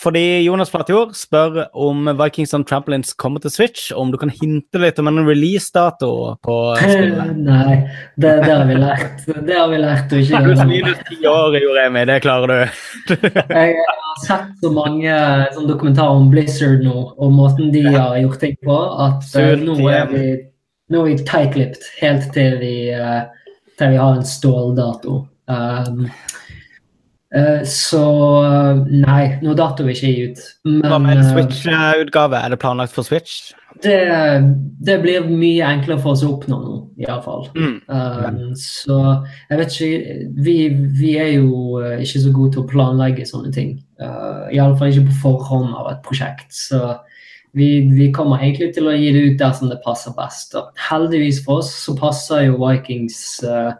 [0.00, 4.80] fordi Jonas Flatjord spør om Vikings on Trampolines kommer til Switch, om du kan hinte
[4.80, 6.08] litt om en releasedato
[6.44, 7.34] på spillet.
[7.50, 7.74] Nei,
[8.16, 9.26] det, det har vi lært.
[9.28, 10.66] Det har vi lært å ikke gjøre.
[10.70, 12.80] minus ti år, Joremi, det klarer du.
[13.52, 15.20] Jeg har sett så mange
[15.52, 18.80] sånn dokumentarer om Blizzard nå, og måten de har gjort ting på,
[19.10, 20.24] at eh, nå er vi,
[20.88, 25.20] nå er vi tight-lipped helt til vi, eh, til vi har en ståldato.
[25.46, 26.45] Um, Eh,
[27.68, 28.04] så
[28.46, 30.42] eh, nei, nå dato vil ikke ut.
[30.86, 32.40] Hva med en eh, Switch-utgave?
[32.40, 33.52] Er det planlagt for Switch?
[33.82, 33.98] det,
[34.86, 37.48] det blir mye enklere for oss å oppnå nå, iallfall.
[37.56, 37.74] Mm.
[37.88, 38.98] Um, så
[39.50, 40.14] jeg vet ikke
[40.46, 40.56] vi,
[41.00, 43.74] vi er jo eh, ikke så gode til å planlegge sånne ting.
[44.00, 46.48] Uh, Iallfall ikke på forhånd av et prosjekt.
[46.56, 46.80] Så
[47.56, 50.56] vi, vi kommer egentlig til å gi det ut der som det passer best.
[50.56, 53.72] Og heldigvis for oss så passer jo Vikings eh,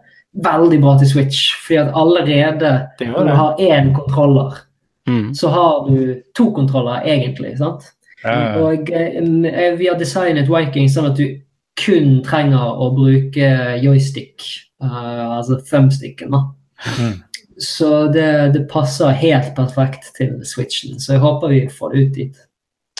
[0.44, 1.54] veldig bra til Switch.
[1.66, 4.62] fordi at allerede når du har én kontroller,
[5.06, 5.34] Mm.
[5.34, 7.58] så har du to kontroller egentlig.
[7.58, 7.84] sant?
[8.24, 8.58] Ja.
[8.58, 11.38] Og eh, vi har designet Viking sånn at du
[11.76, 13.50] kun trenger å bruke
[13.82, 14.42] joystick,
[14.82, 16.30] uh, altså thumbsticken.
[16.30, 16.40] da.
[16.98, 17.22] Mm.
[17.58, 22.14] Så det, det passer helt perfekt til Switchen, så jeg håper vi får det ut
[22.14, 22.42] dit.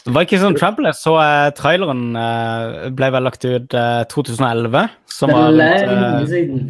[0.06, 4.86] Vikings on Trampoline, så uh, traileren uh, ble vel lagt ut uh, 2011.
[5.10, 6.60] Som Det er lenge eh, siden.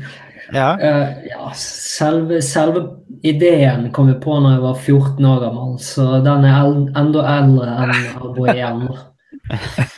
[0.55, 0.69] Ja.
[0.79, 2.85] Uh, ja, selve, selve
[3.27, 7.25] ideen kom jeg på når jeg var 14 år gammel, så den er el enda
[7.37, 8.85] eldre enn å bo igjen.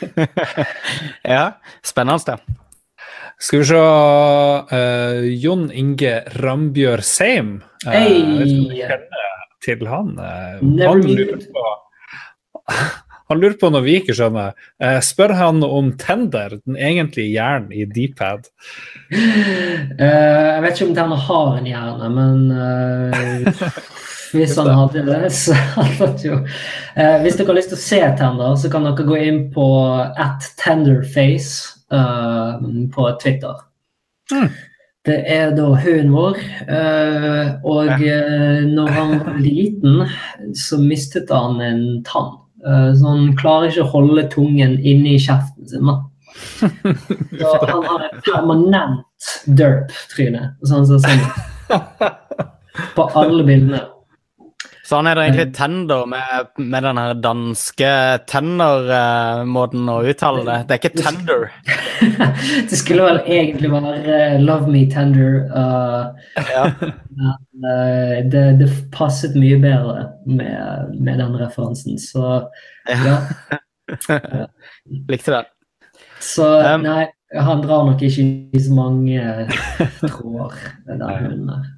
[1.35, 1.43] ja.
[1.85, 2.39] Spennende.
[3.39, 7.59] Skal vi se uh, Jon Inge Rambjør Seim.
[7.85, 8.17] Uh, hey.
[8.19, 9.29] jeg vet ikke om du kjenner
[9.63, 10.15] til han.
[10.19, 11.63] Eh, Never han, lurer på,
[13.29, 14.57] han lurer på noe vi ikke skjønner.
[14.81, 18.49] Eh, spør han om Tender, den egentlige hjernen i Dpad.
[19.09, 23.73] Uh, jeg vet ikke om Tender har en hjerne, men uh,
[24.33, 27.83] hvis han hadde det, så hadde han jo uh, Hvis dere har lyst til å
[27.85, 29.67] se Tender, så kan dere gå inn på
[29.97, 33.55] at tenderface eh, på Twitter.
[34.31, 34.49] Mm.
[35.05, 36.37] Det er da hunden vår.
[36.67, 38.03] eh, og
[38.69, 40.03] når han var liten,
[40.53, 42.35] så mistet han en tann.
[42.67, 45.85] Eh, så han klarer ikke å holde tungen inni kjeften sin.
[45.89, 45.99] da.
[47.39, 49.29] Så han har et permanent
[49.59, 50.53] derp-tryne.
[50.67, 51.23] Sånn som sånn.
[52.95, 53.81] På alle bildene.
[54.89, 57.89] Så han er da egentlig tender med, med den her danske
[58.25, 60.55] tenner-måten å uttale det.
[60.65, 61.43] Det er ikke tender.
[62.71, 66.09] det skulle vel egentlig være eh, 'Love Me Tender', Uh,
[66.41, 66.65] Ja.
[67.19, 72.01] men uh, det, det passet mye bedre med, med den referansen.
[72.01, 72.49] Så
[72.89, 73.21] ja.
[75.13, 75.45] Likte det.
[76.17, 78.25] Så Um, nei, han drar nok ikke
[78.57, 79.21] i så mange
[80.01, 80.57] tråder,
[80.89, 81.75] den hunden der.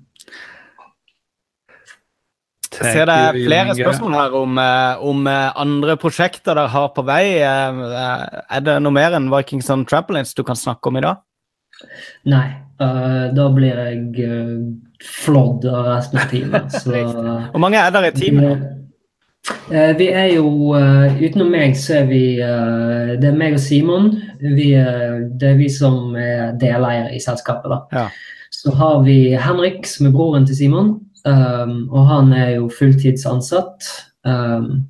[2.82, 7.06] Ser det er flere spørsmål her om, eh, om eh, andre prosjekter dere har på
[7.08, 7.24] vei.
[7.40, 7.84] Eh,
[8.58, 11.24] Er det noe mer enn Vikings on Trampolines du kan snakke om i dag?
[12.30, 12.48] Nei,
[12.82, 14.62] Uh, da blir jeg uh,
[15.22, 16.72] flådd av resten av teamet.
[16.82, 18.64] Så Hvor mange er dere i teamet?
[19.70, 24.12] Uh, vi er jo Utenom meg, så er vi Det er meg og Simon.
[24.42, 27.70] Vi, det er vi som er deleier i selskapet.
[27.70, 27.80] da.
[27.94, 28.08] Ja.
[28.52, 30.96] Så har vi Henrik, som er broren til Simon.
[31.26, 33.86] Um, og han er jo fulltidsansatt.
[34.26, 34.88] Um,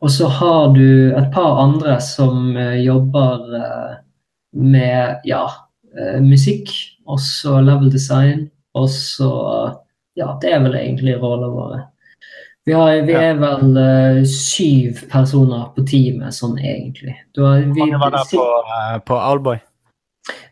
[0.00, 3.92] og så har du et par andre som uh, jobber uh,
[4.56, 5.44] med ja,
[5.98, 6.72] uh, musikk,
[7.04, 8.48] også level design.
[8.74, 9.30] Og så
[10.18, 11.76] Ja, det er vel egentlig rollene våre.
[12.66, 13.78] Vi, har, vi er vel
[14.28, 17.14] syv personer på teamet, sånn egentlig.
[17.32, 18.44] Da, vi, Hvor mange var der på,
[19.06, 19.62] på Alboy?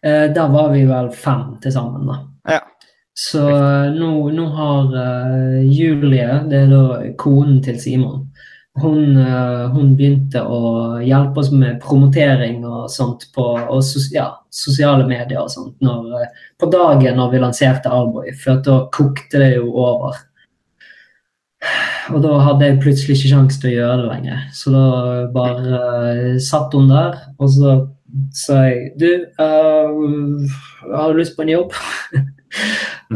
[0.01, 2.17] Der var vi vel fem til sammen, da.
[2.55, 2.63] Ja.
[3.19, 3.41] Så
[3.91, 6.83] nå, nå har uh, Julie, det er da
[7.19, 8.29] konen til Simon,
[8.79, 10.61] hun, uh, hun begynte å
[11.03, 16.15] hjelpe oss med promotering og sånt på og sos ja, sosiale medier og sånt når,
[16.15, 20.23] uh, på dagen når vi lanserte Alboy, for da kokte det jo over.
[22.15, 24.49] Og da hadde jeg plutselig ikke sjanse til å gjøre det lenger.
[24.55, 24.87] Så da
[25.35, 27.77] bare satt hun der, og så
[28.47, 29.11] sa jeg Du,
[29.43, 31.75] har du lyst på en jobb?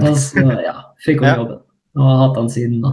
[0.02, 1.36] og så ja, fikk hun Ja.
[1.40, 1.60] jobben.
[1.96, 2.92] Og har hatt den siden, da.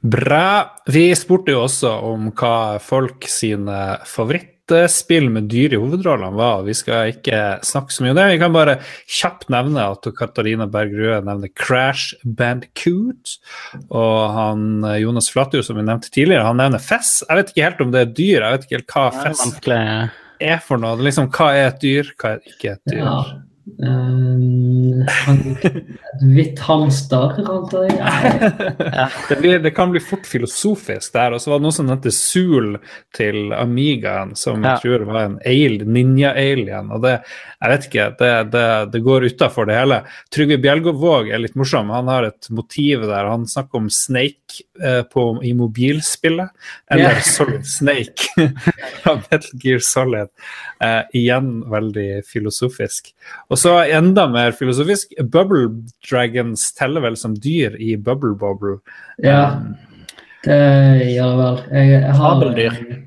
[0.00, 0.46] Bra.
[0.86, 6.62] Vi spurte jo også om hva folk sine favorittspill med dyr i hovedrollene var.
[6.64, 8.26] Vi skal ikke snakke så mye om det.
[8.30, 8.76] Vi kan bare
[9.10, 13.34] kjapt nevne at Katarina Berg Røe nevner Crash Bandcoot.
[13.90, 14.64] Og han
[15.02, 17.18] Jonas Flatjord, som vi nevnte tidligere, han nevner Fess.
[17.28, 18.38] Jeg vet ikke helt om det er dyr.
[18.46, 19.44] Jeg vet ikke helt hva Fess
[20.44, 20.94] er for noe.
[20.96, 23.02] Det er Liksom, hva er et dyr, hva er ikke et dyr?
[23.04, 23.18] Ja.
[23.80, 25.06] Um,
[25.64, 25.78] et
[26.20, 28.50] hvitt hamster, antar jeg.
[29.30, 31.32] Det, blir, det kan bli fort filosofisk der.
[31.36, 32.76] Og så var det noe som het Zool
[33.16, 34.74] til Amigaen, som Ja.
[34.76, 36.92] jeg tror var en al- ninja-alien.
[36.92, 37.14] Og det,
[37.64, 40.02] jeg vet ikke, det, det, det går utafor det hele.
[40.34, 41.88] Trygve Bjelgåvåg er litt morsom.
[41.94, 43.30] Han har et motiv der.
[43.32, 44.43] Han snakker om Snake
[44.82, 46.50] eh, på, i mobilspillet,
[46.90, 47.22] eller yeah.
[47.22, 48.50] Solid Snake
[49.02, 50.32] fra Metal Gear Solid.
[50.84, 53.12] Eh, igjen veldig filosofisk.
[53.48, 55.16] Og så enda mer filosofisk.
[55.22, 55.70] Bubble
[56.10, 58.78] Dragons teller vel som dyr i Bubble Bobble.
[59.22, 59.62] Ja,
[60.44, 60.60] det
[61.14, 61.64] gjør det vel.
[61.70, 63.04] Jeg, jeg har Fabeldyr.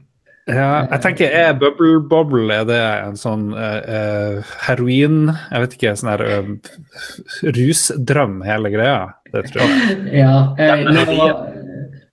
[0.47, 5.73] Ja, jeg tenker, er Bubble Bobble er det en sånn uh, eh, heroin Jeg vet
[5.75, 9.01] ikke, sånn her uh, rusdrøm, hele greia?
[9.33, 9.97] Det tror jeg.
[10.21, 10.35] Ja.
[10.57, 11.33] Jeg, når, jeg var,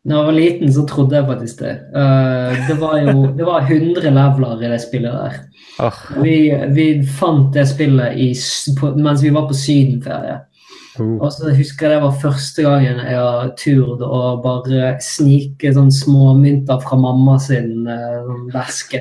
[0.04, 1.74] når jeg var liten, så trodde jeg faktisk det.
[1.94, 5.38] Uh, det var jo det var 100 leveler i det spillet der.
[5.84, 6.02] Oh.
[6.22, 6.34] Vi,
[6.74, 6.88] vi
[7.18, 8.32] fant det spillet i,
[8.80, 10.40] på, mens vi var på sydenferie.
[10.98, 11.16] Uh.
[11.18, 15.90] Og så husker jeg det var første gangen jeg har turt å bare snike sånn
[15.94, 19.00] småmynter fra mamma sin eh, sånn veske.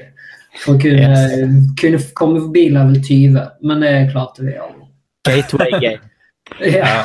[0.64, 3.38] For å kunne, kunne komme forbi level 20.
[3.66, 4.84] Men det klarte vi aldri.
[5.24, 6.13] gateway game.
[6.60, 7.04] Ja.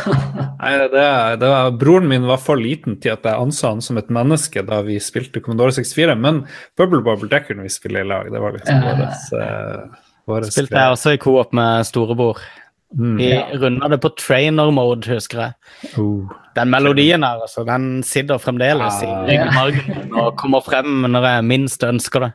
[0.58, 1.04] Nei, det,
[1.40, 4.62] det var, broren min var for liten til at jeg anså han som et menneske
[4.66, 6.42] da vi spilte Commodore 64, men
[6.78, 8.30] Bubble Bobble det kunne vi spille i lag.
[8.32, 8.94] Det var liksom Ja.
[8.94, 12.42] våres, eh, våres Spilte jeg også i coop med storebror.
[12.96, 13.16] Mm.
[13.18, 13.42] Vi Ja.
[13.60, 15.52] runda det på trainer mode, husker jeg.
[15.98, 21.26] Uh, Den melodien her, altså, den sitter fremdeles uh, i ryggmargen og kommer frem når
[21.28, 22.32] jeg minst ønsker det.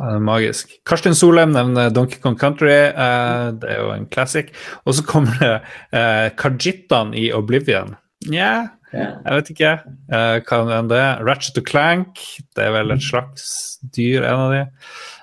[0.00, 0.74] Uh, magisk.
[0.84, 2.68] Karsten Solheim nevner Donkey Kong Country.
[2.90, 4.50] Eh, det er jo en classic.
[4.84, 5.54] Og så kommer det
[5.94, 7.94] uh, Kajitan i Oblivion.
[8.28, 9.06] Nja, Ja.
[9.24, 9.70] jeg vet ikke.
[10.12, 11.04] Eh, hva er det?
[11.24, 12.18] Ratchet og Clank.
[12.54, 14.66] Det er vel et slags dyr, en av de.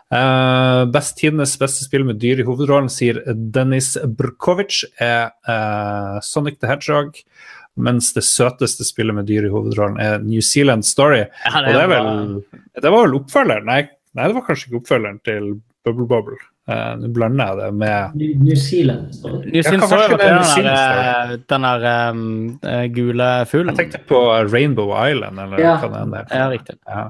[0.10, 3.22] Eh, best tidenes beste spill med dyr i hovedrollen, sier
[3.54, 7.20] Dennis Brkovic, er uh, Sonic the Hedgehog.
[7.80, 11.22] Mens det søteste spillet med dyr i hovedrollen er New Zealand Story.
[11.46, 12.40] Ja, Og det, er vel,
[12.82, 13.70] det var vel oppfølgeren?
[13.70, 13.84] Nei,
[14.18, 15.52] nei, det var kanskje ikke oppfølgeren til
[15.88, 16.40] Bubble Bobble.
[16.70, 19.14] Eh, Nå blander jeg det med New, New Zealand.
[19.16, 19.46] Story.
[19.54, 22.60] New Zealand Story var den New der, Zealand den der um,
[22.98, 23.72] gule fuglen.
[23.72, 24.20] Jeg tenkte på
[24.52, 25.78] Rainbow Island, eller Ja.
[25.80, 26.36] hva det er.
[26.36, 26.76] Ja, riktig.
[26.90, 27.08] Ja.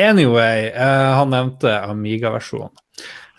[0.00, 2.72] Anyway, eh, han nevnte Amiga-versjonen.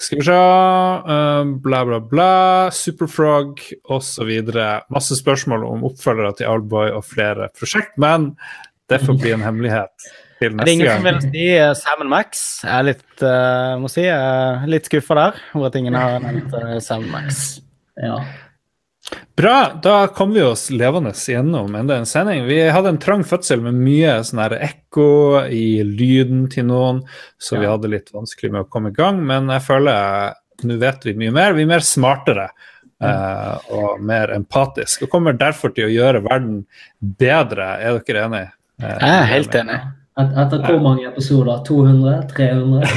[0.02, 2.32] Skal vi se uh, Bla, bla, bla.
[2.74, 4.32] Superfrog osv.
[4.90, 8.32] Masse spørsmål om oppfølgere til Alboy og flere prosjekt, men
[8.90, 10.08] det får bli en hemmelighet
[10.42, 12.46] til neste Er det ingen som vil si uh, Sam Max?
[12.66, 16.58] Jeg er litt, uh, må si, er litt skuffa der, over at ingen har nevnt
[16.58, 17.62] uh, Sam Max.
[18.02, 18.18] Ja.
[19.36, 22.44] Bra, da kom vi oss levende gjennom enda en sending.
[22.46, 25.08] Vi hadde en trang fødsel med mye sånn ekko
[25.50, 27.02] i lyden til noen,
[27.42, 29.22] så vi hadde litt vanskelig med å komme i gang.
[29.26, 30.36] Men jeg føler
[30.68, 31.56] nå vet vi mye mer.
[31.58, 32.50] Vi er mer smartere
[33.02, 36.62] eh, og mer empatiske, og kommer derfor til å gjøre verden
[37.00, 37.72] bedre.
[37.82, 38.52] Er dere enige?
[38.82, 39.80] Eh, Jeg er helt enig.
[40.20, 41.62] Et, etter hvor mange episoder?
[41.68, 42.28] 200?
[42.34, 42.88] 300?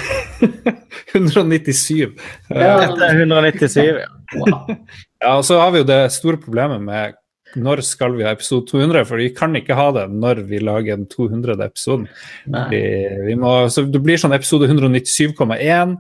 [1.15, 2.15] 197.
[2.51, 2.79] Etter Ja.
[2.83, 4.09] Dette er 197, ja.
[4.41, 4.73] Wow.
[5.25, 7.15] Ja, og så har vi jo det store problemet med
[7.55, 10.97] når skal vi ha episode 200, for vi kan ikke ha det når vi lager
[10.99, 11.55] den 200.
[11.63, 12.09] episoden.
[12.73, 12.81] Vi,
[13.29, 15.95] vi må, så det blir sånn episode 197,1,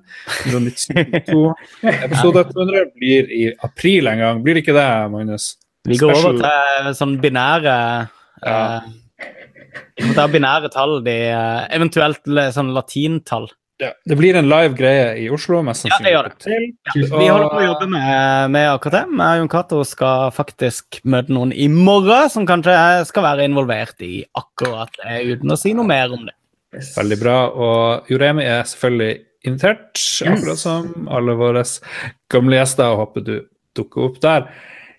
[0.51, 1.45] 197,2
[2.09, 4.43] Episode 200 blir i april en gang.
[4.43, 5.47] Blir det ikke det, Magnus?
[5.87, 7.79] Vi går over til sånn binære
[8.43, 8.59] Ja.
[8.83, 8.93] eh,
[10.01, 12.23] Vi er binære tall, de, eh, eventuelt
[12.55, 13.51] sånn latintall.
[13.83, 16.37] Ja, det blir en live greie i Oslo, mest Ja, det gjør det.
[16.45, 17.09] sannsynlig.
[17.11, 19.03] Vi holder på å jobbe med, med akkurat det.
[19.19, 22.77] Jeg og Jon Cato skal faktisk møte noen i morgen som kanskje
[23.09, 26.37] skal være involvert i akkurat det, uten å si noe mer om det.
[26.95, 27.39] Veldig bra.
[27.51, 29.19] Og Joremi er selvfølgelig
[29.51, 31.67] invitert, akkurat som alle våre
[32.31, 32.95] gamle gjester.
[32.95, 33.35] og Håper du
[33.75, 34.47] dukker opp der.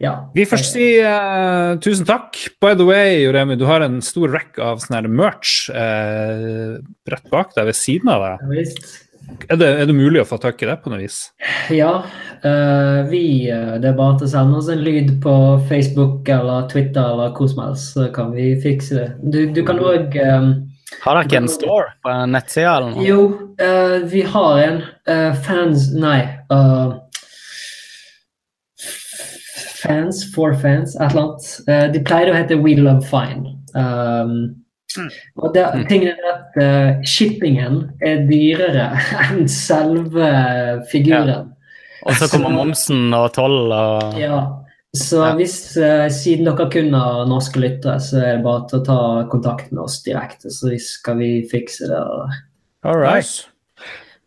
[0.04, 0.16] Ja.
[0.36, 2.36] Vi først si uh, tusen takk.
[2.62, 6.78] By the way, Joremi, du har en stor rack av sånn her merch uh,
[7.08, 8.56] rett bak deg, ved siden av deg.
[8.60, 8.68] Ja.
[9.50, 11.24] Er det, er det mulig å få tak i det på noe vis?
[11.74, 12.04] Ja,
[12.46, 15.32] Uh, vi, eh, det er bare til å sende oss en lyd på
[15.66, 19.08] Facebook eller Twitter eller hvor som helst, så kan vi fikse det.
[19.34, 23.08] Du, du kan òg Har dere ikke en store på nettsida eller noe?
[23.08, 23.24] Jo,
[23.58, 24.78] eh, vi har en.
[25.10, 26.20] eh, fans Nei.
[26.54, 26.94] eh,
[29.86, 31.50] fans for fans, et eller annet.
[31.70, 33.56] Uh, de pleier å hete We Love Fine.
[33.76, 34.38] Um,
[35.44, 38.92] og det, tingen er at uh, shippingen er dyrere
[39.26, 40.30] enn selve
[40.92, 41.52] figuren.
[42.06, 44.44] Og så kommer momsen og toll og Ja,
[44.96, 45.32] så Ja.
[45.36, 49.00] hvis uh, siden dere kun har norske lyttere, så er det bare til å ta
[49.32, 52.04] kontakt med oss direkte, så skal vi fikse det.
[52.86, 53.26] All right.
[53.26, 53.50] Nice.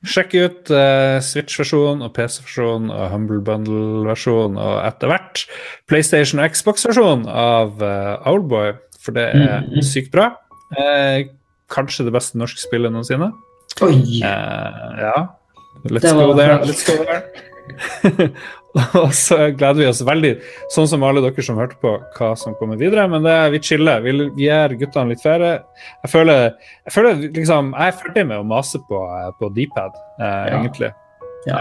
[0.07, 5.43] Sjekk ut eh, Switch-versjonen og PC-versjonen og Humble Bundle-versjonen og etter hvert
[5.91, 9.81] PlayStation og Xbox-versjonen av uh, Owlboy, for det er mm.
[9.83, 10.31] sykt bra.
[10.79, 11.27] Eh,
[11.75, 13.33] kanskje det beste norske spillet noensinne.
[13.83, 14.23] Oi!
[14.23, 15.17] Eh, ja.
[15.91, 16.61] Let's go there.
[16.63, 18.31] Let's go there.
[19.03, 20.31] og så gleder vi oss veldig,
[20.75, 23.05] sånn som alle dere som hørte på, hva som kommer videre.
[23.11, 24.01] Men det, er- vi chiller.
[24.05, 25.59] Vi, vi gir guttene litt ferie.
[26.05, 26.49] Jeg føler,
[26.87, 29.03] jeg føler liksom Jeg er ferdig med å mase på,
[29.41, 30.63] på Dpad, eh, Ja.
[30.63, 30.91] egentlig.
[31.49, 31.61] Ja.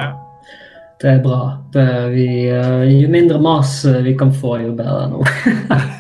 [1.02, 1.42] det er bra.
[1.74, 1.84] Det,
[2.16, 5.22] vi, uh, jo mindre mas vi kan få, jo bedre nå.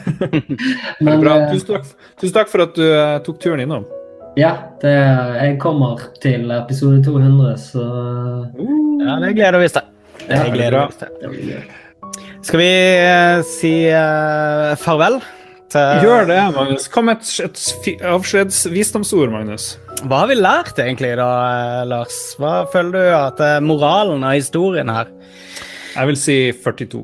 [1.06, 1.36] Men, bra.
[1.52, 3.86] Tusen takk, tusen takk, for at du uh, tok turen innom.
[4.38, 4.94] Ja, det,
[5.42, 9.86] jeg kommer til episode 200, så uh, Ja, det gleder vi oss til.
[10.28, 11.74] Det gleder meg.
[12.46, 12.72] Skal vi
[13.48, 13.74] si
[14.84, 15.20] farvel?
[15.72, 16.06] Til...
[16.06, 16.88] Gjør det, Magnus.
[16.92, 19.74] Kom med et, et avskjedsvisdomsord, Magnus.
[20.06, 21.28] Hva har vi lært egentlig, da,
[21.90, 22.22] Lars?
[22.40, 25.12] Hva føler du at moralen av historien her?
[25.98, 27.04] Jeg vil si 42.